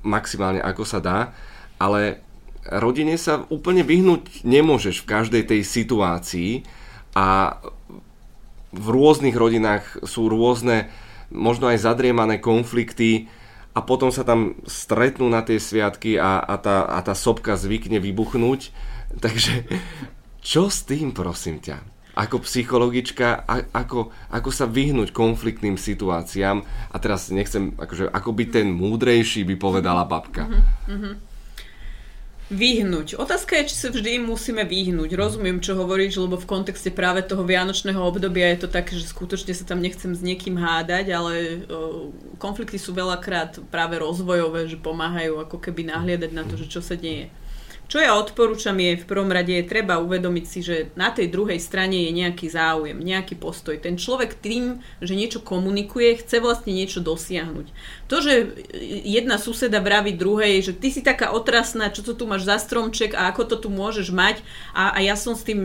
[0.00, 1.18] maximálne ako sa dá,
[1.76, 2.24] ale
[2.66, 6.50] rodine sa úplne vyhnúť nemôžeš v každej tej situácii
[7.14, 7.60] a
[8.70, 10.90] v rôznych rodinách sú rôzne,
[11.30, 13.30] možno aj zadriemané konflikty
[13.74, 18.02] a potom sa tam stretnú na tie sviatky a, a, tá, a tá sopka zvykne
[18.02, 18.74] vybuchnúť.
[19.24, 19.66] Takže
[20.42, 21.82] čo s tým, prosím ťa?
[22.10, 28.48] Ako psychologička, a, ako, ako sa vyhnúť konfliktným situáciám a teraz nechcem, akože, ako byť
[28.50, 30.50] ten múdrejší, by povedala babka.
[30.50, 31.29] Mm-hmm.
[32.50, 33.14] Vyhnúť.
[33.14, 35.14] Otázka je, či sa vždy musíme vyhnúť.
[35.14, 39.54] Rozumiem, čo hovoríš, lebo v kontexte práve toho vianočného obdobia je to také, že skutočne
[39.54, 41.62] sa tam nechcem s niekým hádať, ale
[42.42, 46.98] konflikty sú veľakrát práve rozvojové, že pomáhajú ako keby nahliadať na to, že čo sa
[46.98, 47.30] deje.
[47.90, 51.58] Čo ja odporúčam je v prvom rade je treba uvedomiť si, že na tej druhej
[51.58, 53.74] strane je nejaký záujem, nejaký postoj.
[53.82, 57.66] Ten človek tým, že niečo komunikuje, chce vlastne niečo dosiahnuť.
[58.06, 58.62] To, že
[59.02, 63.10] jedna suseda vraví druhej, že ty si taká otrasná, čo to tu máš za stromček
[63.18, 64.38] a ako to tu môžeš mať
[64.70, 65.58] a, a ja som s tým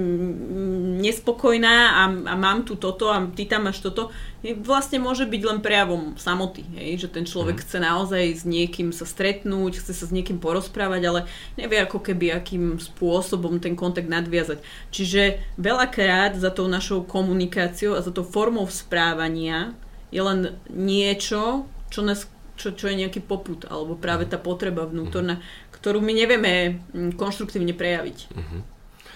[1.05, 4.09] nespokojná a, a mám tu toto a ty tam máš toto,
[4.53, 7.07] vlastne môže byť len prejavom samoty, hej?
[7.07, 7.61] že ten človek mm.
[7.65, 11.19] chce naozaj s niekým sa stretnúť, chce sa s niekým porozprávať, ale
[11.57, 14.61] nevie ako keby akým spôsobom ten kontakt nadviazať.
[14.93, 19.73] Čiže veľakrát za tou našou komunikáciou a za tou formou správania
[20.13, 22.29] je len niečo, čo, nás,
[22.59, 25.41] čo, čo je nejaký poput, alebo práve tá potreba vnútorná,
[25.73, 28.17] ktorú my nevieme mm, konštruktívne prejaviť.
[28.29, 28.61] Mm-hmm.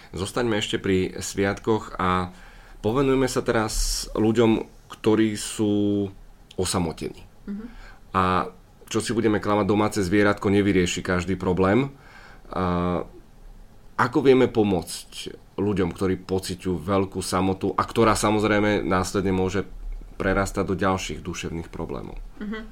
[0.10, 2.34] Zostaňme ešte pri sviatkoch a
[2.82, 6.08] povenujme sa teraz ľuďom, ktorí sú
[6.58, 7.24] osamotení.
[7.46, 7.66] Uh-huh.
[8.12, 8.24] A
[8.90, 11.94] čo si budeme klamať, domáce zvieratko nevyrieši každý problém.
[12.50, 13.06] A
[13.96, 19.68] ako vieme pomôcť ľuďom, ktorí pociťujú veľkú samotu a ktorá samozrejme následne môže
[20.18, 22.18] prerastať do ďalších duševných problémov?
[22.42, 22.66] Uh-huh.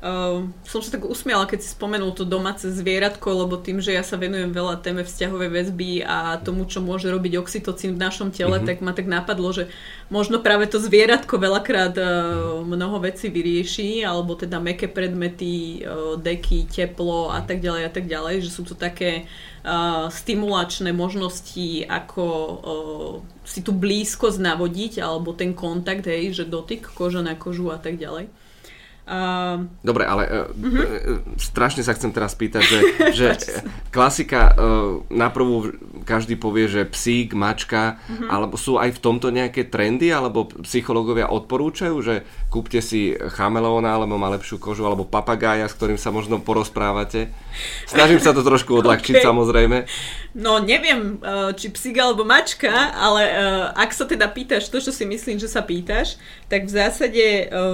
[0.00, 4.00] Uh, som sa tak usmiala, keď si spomenul to domáce zvieratko, lebo tým, že ja
[4.00, 8.56] sa venujem veľa téme vzťahovej väzby a tomu, čo môže robiť oxytocín v našom tele,
[8.56, 8.68] mm-hmm.
[8.72, 9.68] tak ma tak napadlo, že
[10.08, 16.64] možno práve to zvieratko veľakrát uh, mnoho vecí vyrieši, alebo teda meké predmety, uh, deky,
[16.64, 19.28] teplo a tak ďalej a tak ďalej, že sú to také
[19.68, 26.88] uh, stimulačné možnosti, ako uh, si tu blízkosť navodiť, alebo ten kontakt, hej, že dotyk
[26.88, 28.32] koža na kožu a tak ďalej.
[29.10, 30.22] Uh, Dobre, ale
[30.54, 31.18] uh-huh.
[31.34, 32.78] strašne sa chcem teraz pýtať, že,
[33.18, 33.26] že
[33.90, 38.28] klasika uh, na prvú každý povie, že psík, mačka, uh-huh.
[38.28, 44.18] alebo sú aj v tomto nejaké trendy, alebo psychológovia odporúčajú, že kúpte si chameleóna, alebo
[44.18, 47.30] má lepšiu kožu, alebo papagája, s ktorým sa možno porozprávate.
[47.86, 49.26] Snažím sa to trošku odľahčiť okay.
[49.26, 49.78] samozrejme.
[50.38, 51.18] No neviem,
[51.58, 53.26] či psík alebo mačka, ale
[53.74, 57.24] ak sa teda pýtaš to, čo si myslím, že sa pýtaš, tak v zásade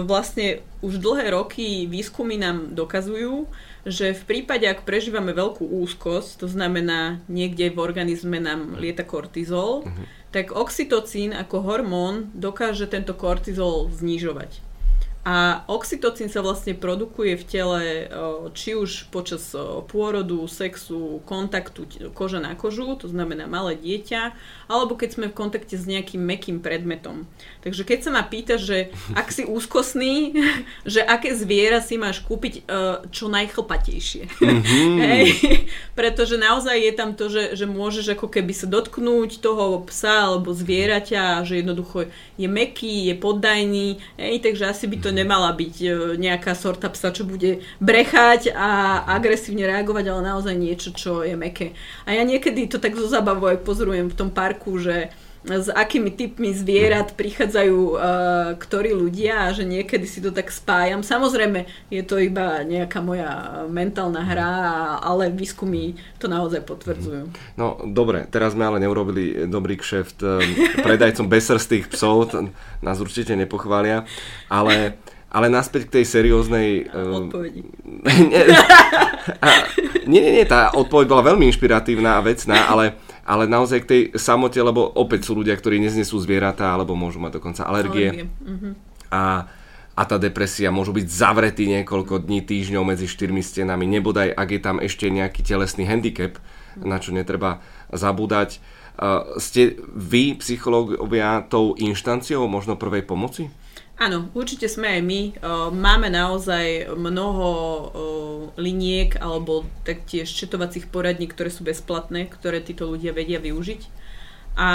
[0.08, 3.48] vlastne už dlhé roky výskumy nám dokazujú,
[3.86, 9.86] že v prípade, ak prežívame veľkú úzkosť, to znamená niekde v organizme nám lieta kortizol,
[9.86, 10.04] uh-huh.
[10.34, 14.65] tak oxytocín ako hormón dokáže tento kortizol znižovať.
[15.26, 17.82] A oxytocín sa vlastne produkuje v tele
[18.54, 19.50] či už počas
[19.90, 24.30] pôrodu, sexu, kontaktu koža na kožu, to znamená malé dieťa,
[24.70, 27.26] alebo keď sme v kontakte s nejakým mekým predmetom.
[27.66, 30.30] Takže keď sa ma pýta, že ak si úzkostný,
[30.86, 32.62] že aké zviera si máš kúpiť
[33.10, 34.30] čo najchlpatejšie.
[34.38, 34.94] Mm-hmm.
[35.10, 35.26] Hej?
[35.98, 40.54] Pretože naozaj je tam to, že, že môžeš ako keby sa dotknúť toho psa alebo
[40.54, 42.06] zvieraťa, že jednoducho
[42.38, 44.38] je meký, je poddajný, hej?
[44.38, 45.88] takže asi by to nemala byť e,
[46.20, 51.72] nejaká sorta psa, čo bude brechať a agresívne reagovať, ale naozaj niečo, čo je meké.
[52.04, 55.08] A ja niekedy to tak zo zábavou aj pozorujem v tom parku, že
[55.46, 57.98] s akými typmi zvierat prichádzajú uh,
[58.58, 61.06] ktorí ľudia a že niekedy si to tak spájam.
[61.06, 64.52] Samozrejme, je to iba nejaká moja mentálna hra,
[64.98, 67.30] ale výskumy to naozaj potvrdzujú.
[67.54, 70.42] No dobre, teraz sme ale neurobili dobrý kšeft um,
[70.82, 72.34] predajcom besrstých psov,
[72.82, 74.02] nás určite nepochvália,
[74.50, 74.98] ale
[75.36, 76.88] ale naspäť k tej serióznej...
[76.96, 77.60] Um, Odpovedi.
[80.10, 82.96] nie, nie, nie, tá odpoveď bola veľmi inšpiratívna a vecná, ale
[83.26, 87.42] ale naozaj k tej samote, lebo opäť sú ľudia, ktorí neznesú zvieratá, alebo môžu mať
[87.42, 88.14] dokonca alergie.
[88.14, 88.30] alergie.
[88.30, 88.72] Mm-hmm.
[89.10, 89.50] A,
[89.98, 94.60] a tá depresia môžu byť zavretí niekoľko dní, týždňov medzi štyrmi stenami, nebodaj, ak je
[94.62, 96.86] tam ešte nejaký telesný handicap, mm-hmm.
[96.86, 98.62] na čo netreba zabúdať.
[98.94, 103.50] Uh, ste vy, psychológovia, tou inštanciou možno prvej pomoci?
[103.96, 105.20] Áno, určite sme aj my.
[105.72, 107.48] Máme naozaj mnoho
[108.60, 113.96] liniek alebo taktiež četovacích poradní, ktoré sú bezplatné, ktoré títo ľudia vedia využiť.
[114.56, 114.70] A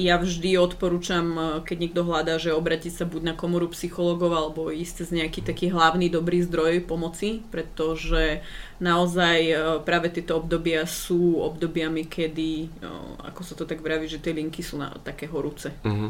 [0.00, 5.04] ja vždy odporúčam, keď niekto hľadá, že obratiť sa buď na komoru psychológov alebo ísť
[5.04, 8.40] cez nejaký taký hlavný dobrý zdroj pomoci, pretože
[8.80, 9.52] naozaj
[9.84, 12.72] práve tieto obdobia sú obdobiami, kedy,
[13.20, 15.76] ako sa to tak vraví, že tie linky sú na, také horúce.
[15.84, 16.08] Uh-huh.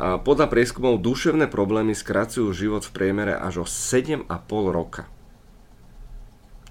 [0.00, 4.24] Podľa prieskumov duševné problémy skracujú život v priemere až o 7,5
[4.72, 5.04] roka.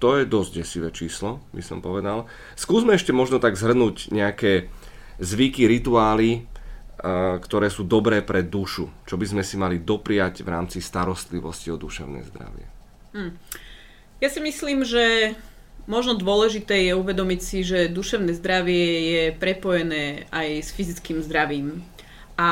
[0.02, 2.26] To je dosť desivé číslo, by som povedal.
[2.58, 4.66] Skúsme ešte možno tak zhrnúť nejaké
[5.22, 6.48] zvyky, rituály,
[7.38, 8.90] ktoré sú dobré pre dušu.
[9.06, 12.66] Čo by sme si mali dopriať v rámci starostlivosti o duševné zdravie.
[13.14, 13.36] Hmm.
[14.18, 15.36] Ja si myslím, že
[15.86, 21.84] možno dôležité je uvedomiť si, že duševné zdravie je prepojené aj s fyzickým zdravím.
[22.40, 22.48] A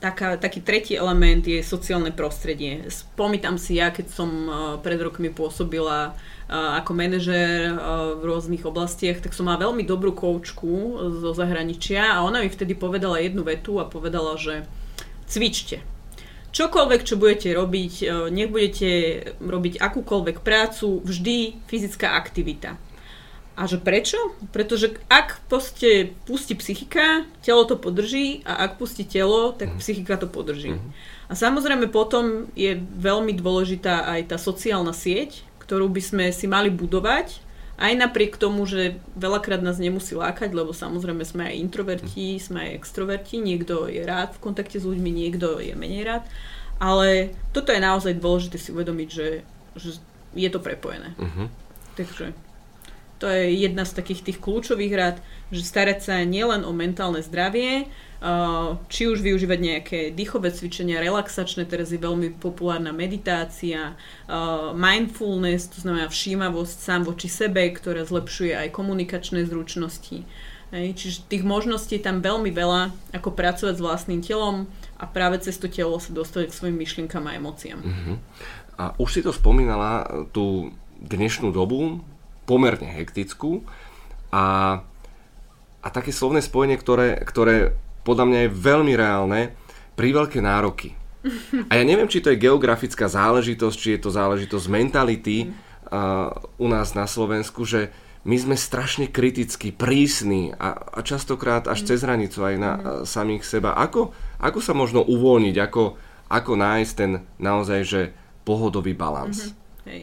[0.00, 2.88] taká, taký tretí element je sociálne prostredie.
[2.88, 8.64] Spomínam si ja, keď som uh, pred rokmi pôsobila uh, ako manažér uh, v rôznych
[8.64, 13.44] oblastiach, tak som mala veľmi dobrú koučku zo zahraničia a ona mi vtedy povedala jednu
[13.44, 14.64] vetu a povedala, že
[15.28, 15.84] cvičte.
[16.52, 18.88] Čokoľvek, čo budete robiť, nech budete
[19.40, 22.76] robiť akúkoľvek prácu, vždy fyzická aktivita.
[23.52, 24.16] A že prečo?
[24.48, 29.78] Pretože ak poste, pustí psychika, telo to podrží a ak pustí telo, tak mm.
[29.78, 30.72] psychika to podrží.
[30.72, 30.88] Mm.
[31.28, 36.72] A samozrejme potom je veľmi dôležitá aj tá sociálna sieť, ktorú by sme si mali
[36.72, 37.44] budovať,
[37.76, 42.40] aj napriek tomu, že veľakrát nás nemusí lákať, lebo samozrejme sme aj introverti, mm.
[42.40, 46.24] sme aj extroverti, niekto je rád v kontakte s ľuďmi, niekto je menej rád,
[46.80, 49.28] ale toto je naozaj dôležité si uvedomiť, že,
[49.76, 50.00] že
[50.32, 51.12] je to prepojené.
[51.20, 51.46] Mm-hmm.
[52.00, 52.32] Takže...
[53.22, 55.16] To je jedna z takých tých kľúčových rád,
[55.54, 57.86] že starať sa nielen o mentálne zdravie,
[58.86, 63.94] či už využívať nejaké dýchové cvičenia, relaxačné, teraz je veľmi populárna meditácia,
[64.74, 70.26] mindfulness, to znamená všímavosť sám voči sebe, ktorá zlepšuje aj komunikačné zručnosti.
[70.72, 75.58] čiže tých možností je tam veľmi veľa, ako pracovať s vlastným telom a práve cez
[75.58, 77.80] to telo sa dostať k svojim myšlienkam a emóciám.
[77.82, 78.16] Uh-huh.
[78.78, 82.02] A už si to spomínala tú dnešnú dobu,
[82.52, 83.64] pomerne hektickú
[84.28, 84.44] a,
[85.80, 87.72] a také slovné spojenie, ktoré, ktoré
[88.04, 89.56] podľa mňa je veľmi reálne,
[89.96, 90.92] pri veľké nároky.
[91.70, 96.66] A ja neviem, či to je geografická záležitosť, či je to záležitosť mentality uh, u
[96.66, 97.94] nás na Slovensku, že
[98.26, 103.46] my sme strašne kritickí, prísni a, a častokrát až cez hranicu aj na uh, samých
[103.46, 103.78] seba.
[103.78, 104.10] Ako,
[104.42, 105.94] ako sa možno uvoľniť, ako,
[106.26, 108.02] ako nájsť ten naozaj že
[108.42, 109.54] pohodový balans?
[109.54, 109.86] Mm-hmm.
[109.86, 110.02] Hej.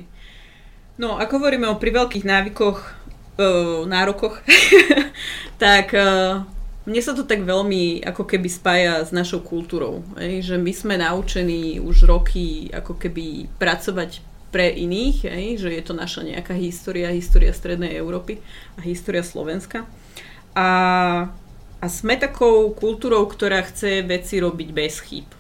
[1.00, 2.80] No, ak hovoríme o pri veľkých návykoch,
[3.40, 4.44] uh, nárokoch,
[5.64, 6.44] tak uh,
[6.84, 10.04] mne sa to tak veľmi ako keby spája s našou kultúrou.
[10.20, 14.20] Ej, že my sme naučení už roky ako keby pracovať
[14.52, 18.44] pre iných, ej, že je to naša nejaká história, história Strednej Európy
[18.76, 19.88] a história Slovenska.
[20.52, 20.68] A,
[21.80, 25.39] a sme takou kultúrou, ktorá chce veci robiť bez chýb.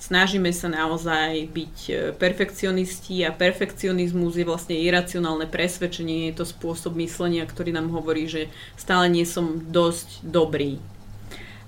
[0.00, 6.96] Snažíme sa naozaj byť e, perfekcionisti a perfekcionizmus je vlastne iracionálne presvedčenie, je to spôsob
[6.96, 8.48] myslenia, ktorý nám hovorí, že
[8.80, 10.80] stále nie som dosť dobrý.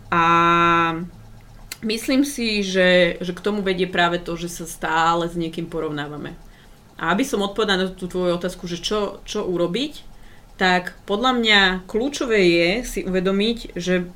[0.09, 0.25] A
[1.85, 6.33] myslím si, že, že k tomu vedie práve to, že sa stále s niekým porovnávame.
[6.97, 10.09] A aby som odpovedala na tú tvoju otázku, že čo, čo urobiť,
[10.57, 14.09] tak podľa mňa kľúčové je si uvedomiť, že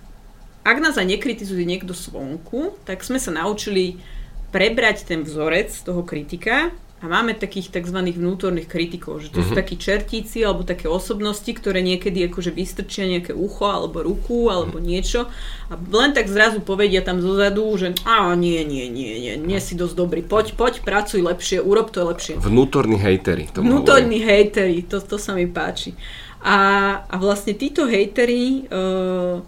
[0.67, 4.03] ak nás aj nekritizuje niekto svonku, tak sme sa naučili
[4.51, 7.99] prebrať ten vzorec toho kritika a máme takých tzv.
[8.17, 9.47] vnútorných kritikov, že to mm-hmm.
[9.47, 9.61] sú mhm.
[9.61, 14.91] takí čertíci alebo také osobnosti, ktoré niekedy akože vystrčia nejaké ucho alebo ruku alebo mm-hmm.
[14.91, 15.29] niečo
[15.69, 19.77] a len tak zrazu povedia tam zozadu, že a nie, nie, nie, nie, nie si
[19.77, 22.41] dosť dobrý, poď, poď, pracuj lepšie, urob to lepšie.
[22.41, 23.47] Vnútorní hejteri.
[23.53, 25.93] Vnútorní hejteri, to, to sa mi páči.
[26.41, 26.57] A,
[27.05, 29.43] a vlastne títo hejteri uh,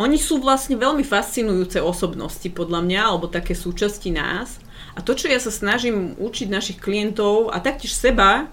[0.00, 4.56] oni sú vlastne veľmi fascinujúce osobnosti podľa mňa, alebo také súčasti nás.
[4.96, 8.48] A to, čo ja sa snažím učiť našich klientov a taktiež seba,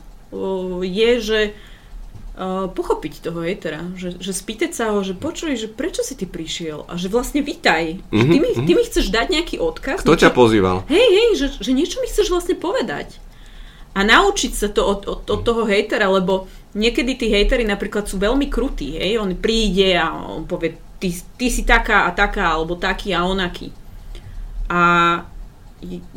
[0.83, 1.39] je, že
[2.77, 6.85] pochopiť toho hejtera, že, že spýtať sa ho, že počuj, že prečo si ty prišiel
[6.85, 10.05] a že vlastne vítaj, mm-hmm, že ty mi, ty mi chceš dať nejaký odkaz.
[10.05, 10.85] Kto niečo, ťa pozýval?
[10.85, 13.17] Hej, hej, že, že niečo mi chceš vlastne povedať.
[13.97, 16.45] A naučiť sa to od, od, od toho hejtera, lebo
[16.77, 21.47] niekedy tí hejteri napríklad sú veľmi krutí, hej, on príde a on povie, ty, ty
[21.49, 23.73] si taká a taká, alebo taký a onaký.
[24.67, 24.79] A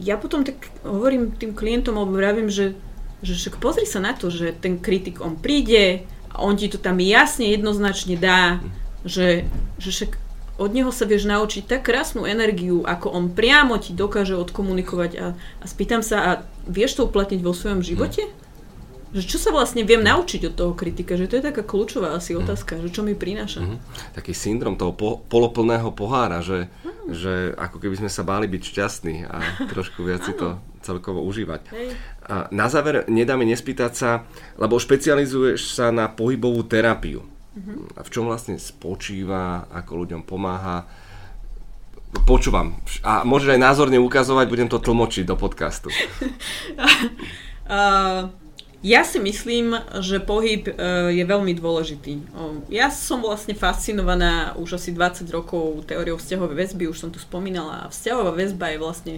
[0.00, 2.74] ja potom tak hovorím tým klientom, alebo vravím, že,
[3.20, 6.80] že však pozri sa na to, že ten kritik, on príde a on ti to
[6.80, 8.64] tam jasne, jednoznačne dá,
[9.04, 9.44] že,
[9.76, 10.12] že však
[10.60, 15.26] od neho sa vieš naučiť tak krásnu energiu, ako on priamo ti dokáže odkomunikovať a,
[15.36, 16.30] a spýtam sa, a
[16.68, 18.28] vieš to uplatniť vo svojom živote?
[18.28, 18.49] Hm.
[19.10, 21.18] Že čo sa vlastne viem naučiť od toho kritika?
[21.18, 22.46] Že to je taká kľúčová asi hm.
[22.46, 23.60] otázka, že čo mi prináša.
[23.62, 23.78] Mm-hmm.
[24.14, 27.10] Taký syndrom toho po, poloplného pohára, že, mm.
[27.10, 29.42] že ako keby sme sa báli byť šťastní a
[29.72, 31.60] trošku viac si to celkovo užívať.
[31.74, 31.88] Hej.
[32.30, 34.10] A na záver nedá mi nespýtať sa,
[34.56, 37.26] lebo špecializuješ sa na pohybovú terapiu.
[37.50, 37.90] Uh-huh.
[37.98, 40.86] A v čom vlastne spočíva, ako ľuďom pomáha.
[42.26, 42.78] Počúvam.
[43.02, 45.90] A môžeš aj názorne ukazovať, budem to tlmočiť do podcastu.
[47.70, 48.30] uh,
[48.80, 52.24] ja si myslím, že pohyb uh, je veľmi dôležitý.
[52.72, 57.92] Ja som vlastne fascinovaná už asi 20 rokov teóriou vzťahovej väzby, už som tu spomínala.
[57.92, 59.14] Vzťahová väzba je vlastne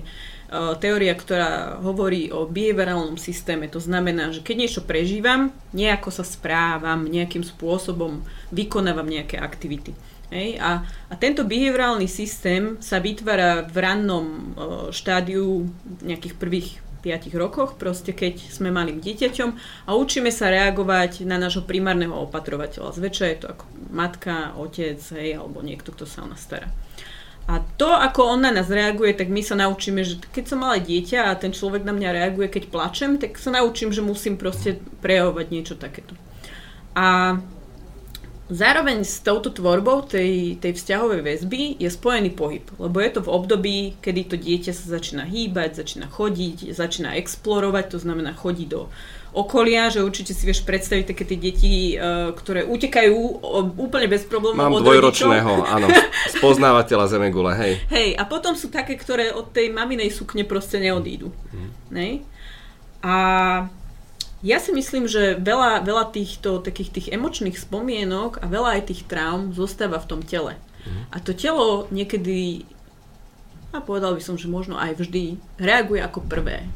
[0.52, 3.72] E, teória, ktorá hovorí o behaviorálnom systéme.
[3.72, 8.20] To znamená, že keď niečo prežívam, nejako sa správam, nejakým spôsobom
[8.52, 9.96] vykonávam nejaké aktivity.
[10.28, 10.60] Hej?
[10.60, 14.42] A, a tento behaviorálny systém sa vytvára v rannom uh,
[14.92, 15.72] štádiu
[16.04, 16.68] nejakých prvých
[17.02, 19.50] 5 rokoch, proste keď sme malým dieťaťom
[19.86, 22.94] a učíme sa reagovať na nášho primárneho opatrovateľa.
[22.94, 26.70] Zväčša je to ako matka, otec, hej, alebo niekto, kto sa o nás stará.
[27.50, 30.78] A to, ako on na nás reaguje, tak my sa naučíme, že keď som malé
[30.78, 34.78] dieťa a ten človek na mňa reaguje, keď plačem, tak sa naučím, že musím proste
[35.02, 36.14] prejavovať niečo takéto.
[36.94, 37.36] A
[38.52, 43.32] zároveň s touto tvorbou tej, tej vzťahovej väzby je spojený pohyb, lebo je to v
[43.32, 48.92] období, kedy to dieťa sa začína hýbať, začína chodiť, začína explorovať, to znamená chodiť do
[49.32, 53.40] okolia, že určite si vieš predstaviť také tie deti, uh, ktoré utekajú
[53.80, 55.88] úplne bez problémov Mám od dvojročného, áno,
[56.36, 57.72] spoznávateľa zemegule, hej.
[57.88, 61.32] Hej, a potom sú také, ktoré od tej maminej sukne proste neodídu.
[61.48, 61.70] Mm.
[61.88, 62.12] Nej?
[63.00, 63.16] A
[64.42, 69.02] ja si myslím, že veľa, veľa týchto takých tých emočných spomienok a veľa aj tých
[69.06, 70.58] traum zostáva v tom tele.
[70.82, 71.02] Mm.
[71.14, 72.66] A to telo niekedy,
[73.70, 76.66] a povedal by som, že možno aj vždy, reaguje ako prvé.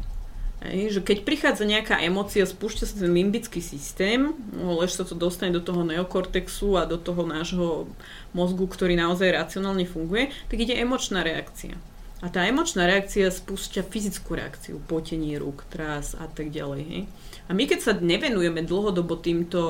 [0.62, 5.18] Hej, že keď prichádza nejaká emocia, spúšťa sa ten limbický systém, no, lež sa to
[5.18, 7.90] dostane do toho neokortexu a do toho nášho
[8.32, 11.76] mozgu, ktorý naozaj racionálne funguje, tak ide emočná reakcia.
[12.24, 16.82] A tá emočná reakcia spúšťa fyzickú reakciu, potenie rúk, trás a tak ďalej.
[16.88, 17.02] Hej.
[17.46, 19.62] A my keď sa nevenujeme dlhodobo týmto,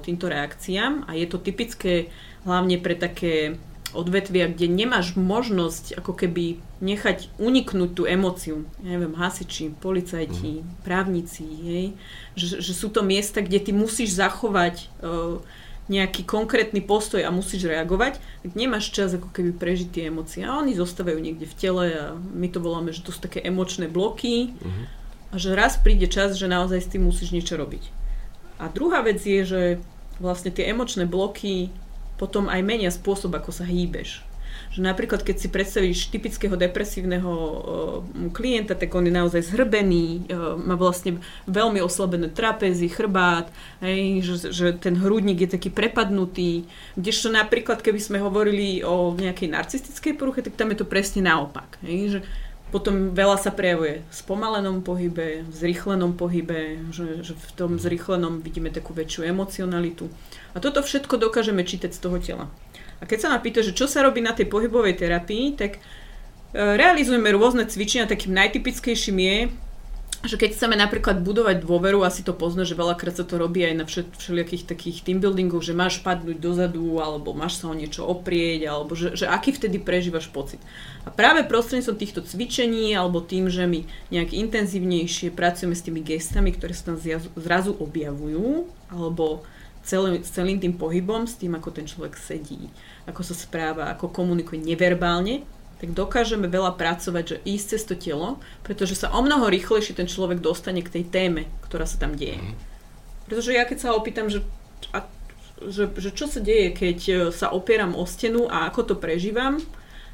[0.00, 2.08] týmto reakciám, a je to typické
[2.48, 3.60] hlavne pre také
[3.92, 8.64] odvetvia, kde nemáš možnosť ako keby nechať uniknúť tú emóciu.
[8.80, 10.82] Ja neviem, hasiči, policajti, mm.
[10.82, 11.86] právnici, hej,
[12.32, 15.44] že, že sú to miesta, kde ty musíš zachovať uh,
[15.90, 20.46] nejaký konkrétny postoj a musíš reagovať, tak nemáš čas ako keby prežiť tie emócie.
[20.46, 23.90] A oni zostávajú niekde v tele a my to voláme, že to sú také emočné
[23.90, 24.84] bloky mm.
[25.30, 27.90] a že raz príde čas, že naozaj s tým musíš niečo robiť.
[28.62, 29.62] A druhá vec je, že
[30.22, 31.74] vlastne tie emočné bloky
[32.14, 34.22] potom aj menia spôsob, ako sa hýbeš.
[34.72, 37.58] Že napríklad, keď si predstavíš typického depresívneho uh,
[38.32, 43.52] klienta, tak on je naozaj zhrbený, uh, má vlastne veľmi oslabené trapezy, chrbát,
[43.84, 46.64] hej, že, že ten hrudník je taký prepadnutý.
[46.96, 51.76] Kdežto napríklad, keby sme hovorili o nejakej narcistickej poruche, tak tam je to presne naopak.
[51.84, 52.20] Hej, že
[52.72, 58.40] potom veľa sa prejavuje v spomalenom pohybe, v zrychlenom pohybe, že, že v tom zrychlenom
[58.40, 60.08] vidíme takú väčšiu emocionalitu.
[60.56, 62.48] A toto všetko dokážeme čítať z toho tela.
[63.02, 65.80] A keď sa ma pýta, že čo sa robí na tej pohybovej terapii, tak e,
[66.54, 68.06] realizujeme rôzne cvičenia.
[68.06, 69.36] Takým najtypickejším je
[70.22, 73.74] že keď chceme napríklad budovať dôveru, asi to pozná, že veľakrát sa to robí aj
[73.74, 78.70] na všelijakých takých team buildingoch, že máš padnúť dozadu, alebo máš sa o niečo oprieť,
[78.70, 80.62] alebo že, že aký vtedy prežívaš pocit.
[81.02, 83.82] A práve prostredníctvom týchto cvičení, alebo tým, že my
[84.14, 87.02] nejak intenzívnejšie pracujeme s tými gestami, ktoré sa tam
[87.34, 89.42] zrazu objavujú, alebo
[89.82, 92.70] celý, s celým tým pohybom, s tým, ako ten človek sedí,
[93.06, 95.42] ako sa správa, ako komunikuje neverbálne,
[95.82, 100.06] tak dokážeme veľa pracovať, že ísť cez to telo, pretože sa o mnoho rýchlejšie ten
[100.06, 102.38] človek dostane k tej téme, ktorá sa tam deje.
[102.38, 102.54] Mm.
[103.26, 104.46] Pretože ja keď sa opýtam, že
[104.94, 105.02] a
[105.62, 109.62] že, že čo sa deje, keď e, sa opieram o stenu a ako to prežívam,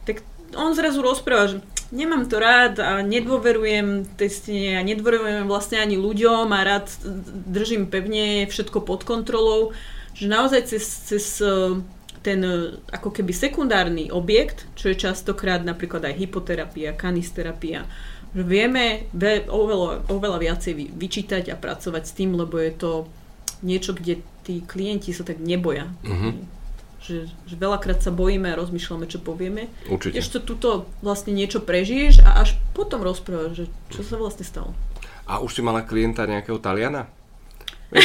[0.04, 0.24] tak
[0.56, 1.58] on zrazu rozpráva, že
[1.90, 6.86] nemám to rád a nedôverujem tej stene a nedôverujem vlastne ani ľuďom a rád
[7.48, 9.72] držím pevne všetko pod kontrolou,
[10.12, 11.80] že naozaj cez, cez e,
[12.20, 17.88] ten e, ako keby sekundárny objekt, čo je častokrát napríklad aj hypoterapia, kanisterapia,
[18.36, 19.08] že vieme
[19.48, 22.92] oveľa, oveľa viacej vyčítať a pracovať s tým, lebo je to
[23.64, 25.88] niečo, kde tí klienti sa tak neboja.
[26.04, 26.57] Mm-hmm.
[26.98, 29.70] Že, že veľakrát sa bojíme a rozmýšľame, čo povieme.
[29.86, 30.18] Určite.
[30.18, 34.74] Ešte tuto vlastne niečo prežiješ a až potom rozprávaš, že čo sa vlastne stalo.
[35.28, 37.06] A už si mala klienta nejakého Taliana?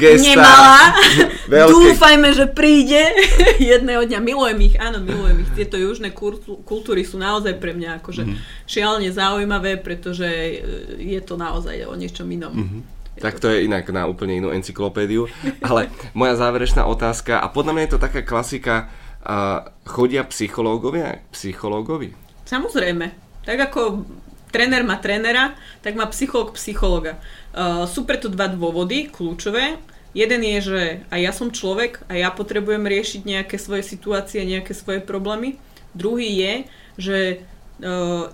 [0.00, 0.28] Gesta.
[0.28, 0.92] Nemala.
[1.56, 1.72] Veľký.
[1.72, 3.00] Dúfajme, že príde
[3.72, 4.20] jedného dňa.
[4.20, 5.50] Milujem ich, áno, milujem ich.
[5.56, 8.68] Tieto južné kultúry sú naozaj pre mňa akože mm-hmm.
[8.68, 10.52] šialne zaujímavé, pretože e,
[11.00, 12.52] je to naozaj o niečom inom.
[12.52, 12.99] Mm-hmm.
[13.20, 15.28] Tak to je inak na úplne inú encyklopédiu.
[15.60, 18.88] Ale moja záverečná otázka, a podľa mňa je to taká klasika,
[19.20, 22.16] uh, chodia psychológovia psychológovi?
[22.48, 23.12] Samozrejme.
[23.44, 24.08] Tak ako
[24.48, 25.52] tréner má trénera,
[25.84, 27.20] tak má psychológ psychologa.
[27.52, 29.76] Uh, sú preto dva dôvody kľúčové.
[30.10, 34.74] Jeden je, že aj ja som človek a ja potrebujem riešiť nejaké svoje situácie, nejaké
[34.74, 35.60] svoje problémy.
[35.94, 36.54] Druhý je,
[36.98, 37.16] že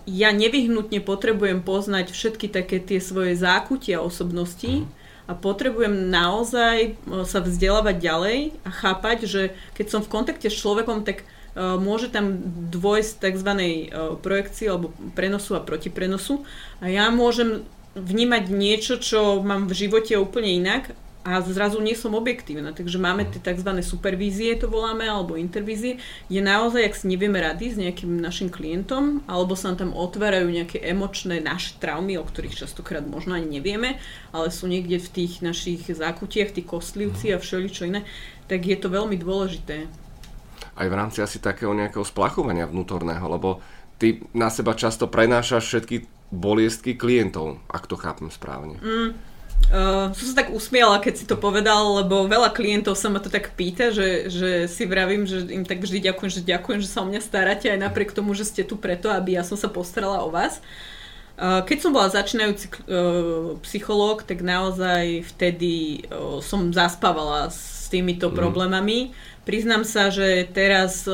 [0.07, 4.87] ja nevyhnutne potrebujem poznať všetky také tie svoje zákutia osobností
[5.31, 9.43] a potrebujem naozaj sa vzdelávať ďalej a chápať, že
[9.79, 11.23] keď som v kontakte s človekom, tak
[11.57, 12.37] Eh, môže tam
[12.69, 13.51] dôjsť tzv.
[13.57, 13.89] Eh,
[14.21, 16.45] projekcii alebo prenosu a protiprenosu
[16.85, 17.65] a ja môžem
[17.97, 20.93] vnímať niečo, čo mám v živote úplne inak
[21.27, 22.71] a zrazu nie som objektívna.
[22.71, 23.67] Takže máme tie tzv.
[23.83, 25.99] supervízie, to voláme, alebo intervízie,
[26.31, 30.47] kde naozaj, ak si nevieme rady s nejakým našim klientom, alebo sa nám tam otvárajú
[30.47, 33.99] nejaké emočné naše traumy, o ktorých častokrát možno ani nevieme,
[34.31, 38.07] ale sú niekde v tých našich zákutiach, tých kostlivci a všeličo iné,
[38.47, 39.91] tak je to veľmi dôležité
[40.77, 43.65] aj v rámci asi takého nejakého splachovania vnútorného, lebo
[43.97, 45.97] ty na seba často prenášaš všetky
[46.29, 48.77] boliestky klientov, ak to chápem správne.
[48.85, 49.36] Mm.
[49.67, 53.27] Uh, som sa tak usmiala, keď si to povedal, lebo veľa klientov sa ma to
[53.27, 57.03] tak pýta, že, že si vravím, že im tak vždy ďakujem, že ďakujem, že sa
[57.03, 60.23] o mňa staráte aj napriek tomu, že ste tu preto, aby ja som sa postarala
[60.23, 60.63] o vás.
[61.35, 68.31] Uh, keď som bola začínajúci uh, psychológ, tak naozaj vtedy uh, som zaspávala s týmito
[68.31, 68.35] mm.
[68.39, 69.11] problémami
[69.47, 71.07] priznám sa, že teraz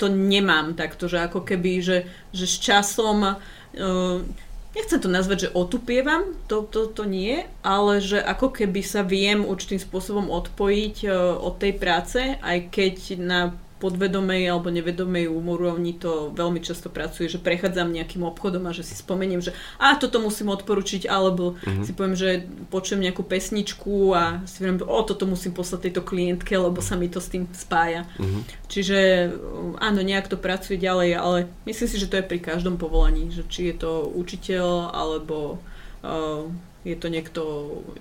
[0.00, 3.36] to nemám takto, že ako keby, že, že s časom
[4.74, 9.42] nechcem to nazvať, že otupievam, to, to, to nie, ale že ako keby sa viem
[9.42, 13.40] určitým spôsobom odpojiť uh, od tej práce, aj keď na
[13.80, 18.92] podvedomej alebo nevedomej úrovni to veľmi často pracuje, že prechádzam nejakým obchodom a že si
[18.92, 21.84] spomeniem, že a toto musím odporučiť, alebo mm-hmm.
[21.88, 26.52] si poviem, že počujem nejakú pesničku a si viem, o toto musím poslať tejto klientke,
[26.52, 28.04] lebo sa mi to s tým spája.
[28.20, 28.42] Mm-hmm.
[28.68, 28.98] Čiže
[29.80, 33.48] áno, nejak to pracuje ďalej, ale myslím si, že to je pri každom povolaní, že
[33.48, 35.56] či je to učiteľ alebo
[36.04, 36.44] uh,
[36.84, 37.42] je to niekto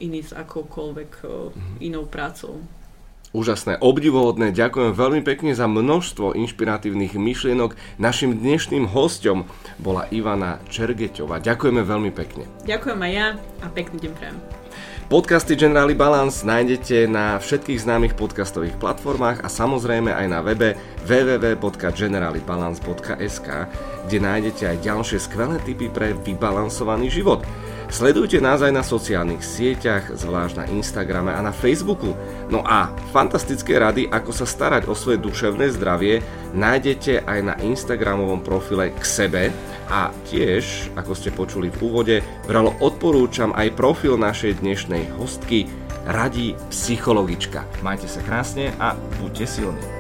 [0.03, 1.75] iný s akoukoľvek uh, mm-hmm.
[1.79, 2.59] inou prácou.
[3.29, 7.77] Úžasné, obdivohodné, ďakujem veľmi pekne za množstvo inšpiratívnych myšlienok.
[8.01, 9.45] Našim dnešným hostom
[9.77, 11.37] bola Ivana Čergeťová.
[11.37, 12.49] Ďakujeme veľmi pekne.
[12.65, 14.33] Ďakujem aj ja a pekný deň prajem.
[15.13, 20.73] Podcasty Generali Balance nájdete na všetkých známych podcastových platformách a samozrejme aj na webe
[21.05, 23.47] www.generalibalance.sk,
[24.09, 27.45] kde nájdete aj ďalšie skvelé tipy pre vybalansovaný život.
[27.89, 32.13] Sledujte nás aj na sociálnych sieťach, zvlášť na Instagrame a na Facebooku.
[32.53, 36.21] No a fantastické rady, ako sa starať o svoje duševné zdravie,
[36.53, 39.43] nájdete aj na Instagramovom profile k sebe
[39.89, 42.15] a tiež, ako ste počuli v úvode,
[42.45, 45.65] vralo odporúčam aj profil našej dnešnej hostky
[46.05, 47.65] Radí psychologička.
[47.81, 49.98] Majte sa krásne a buďte silní.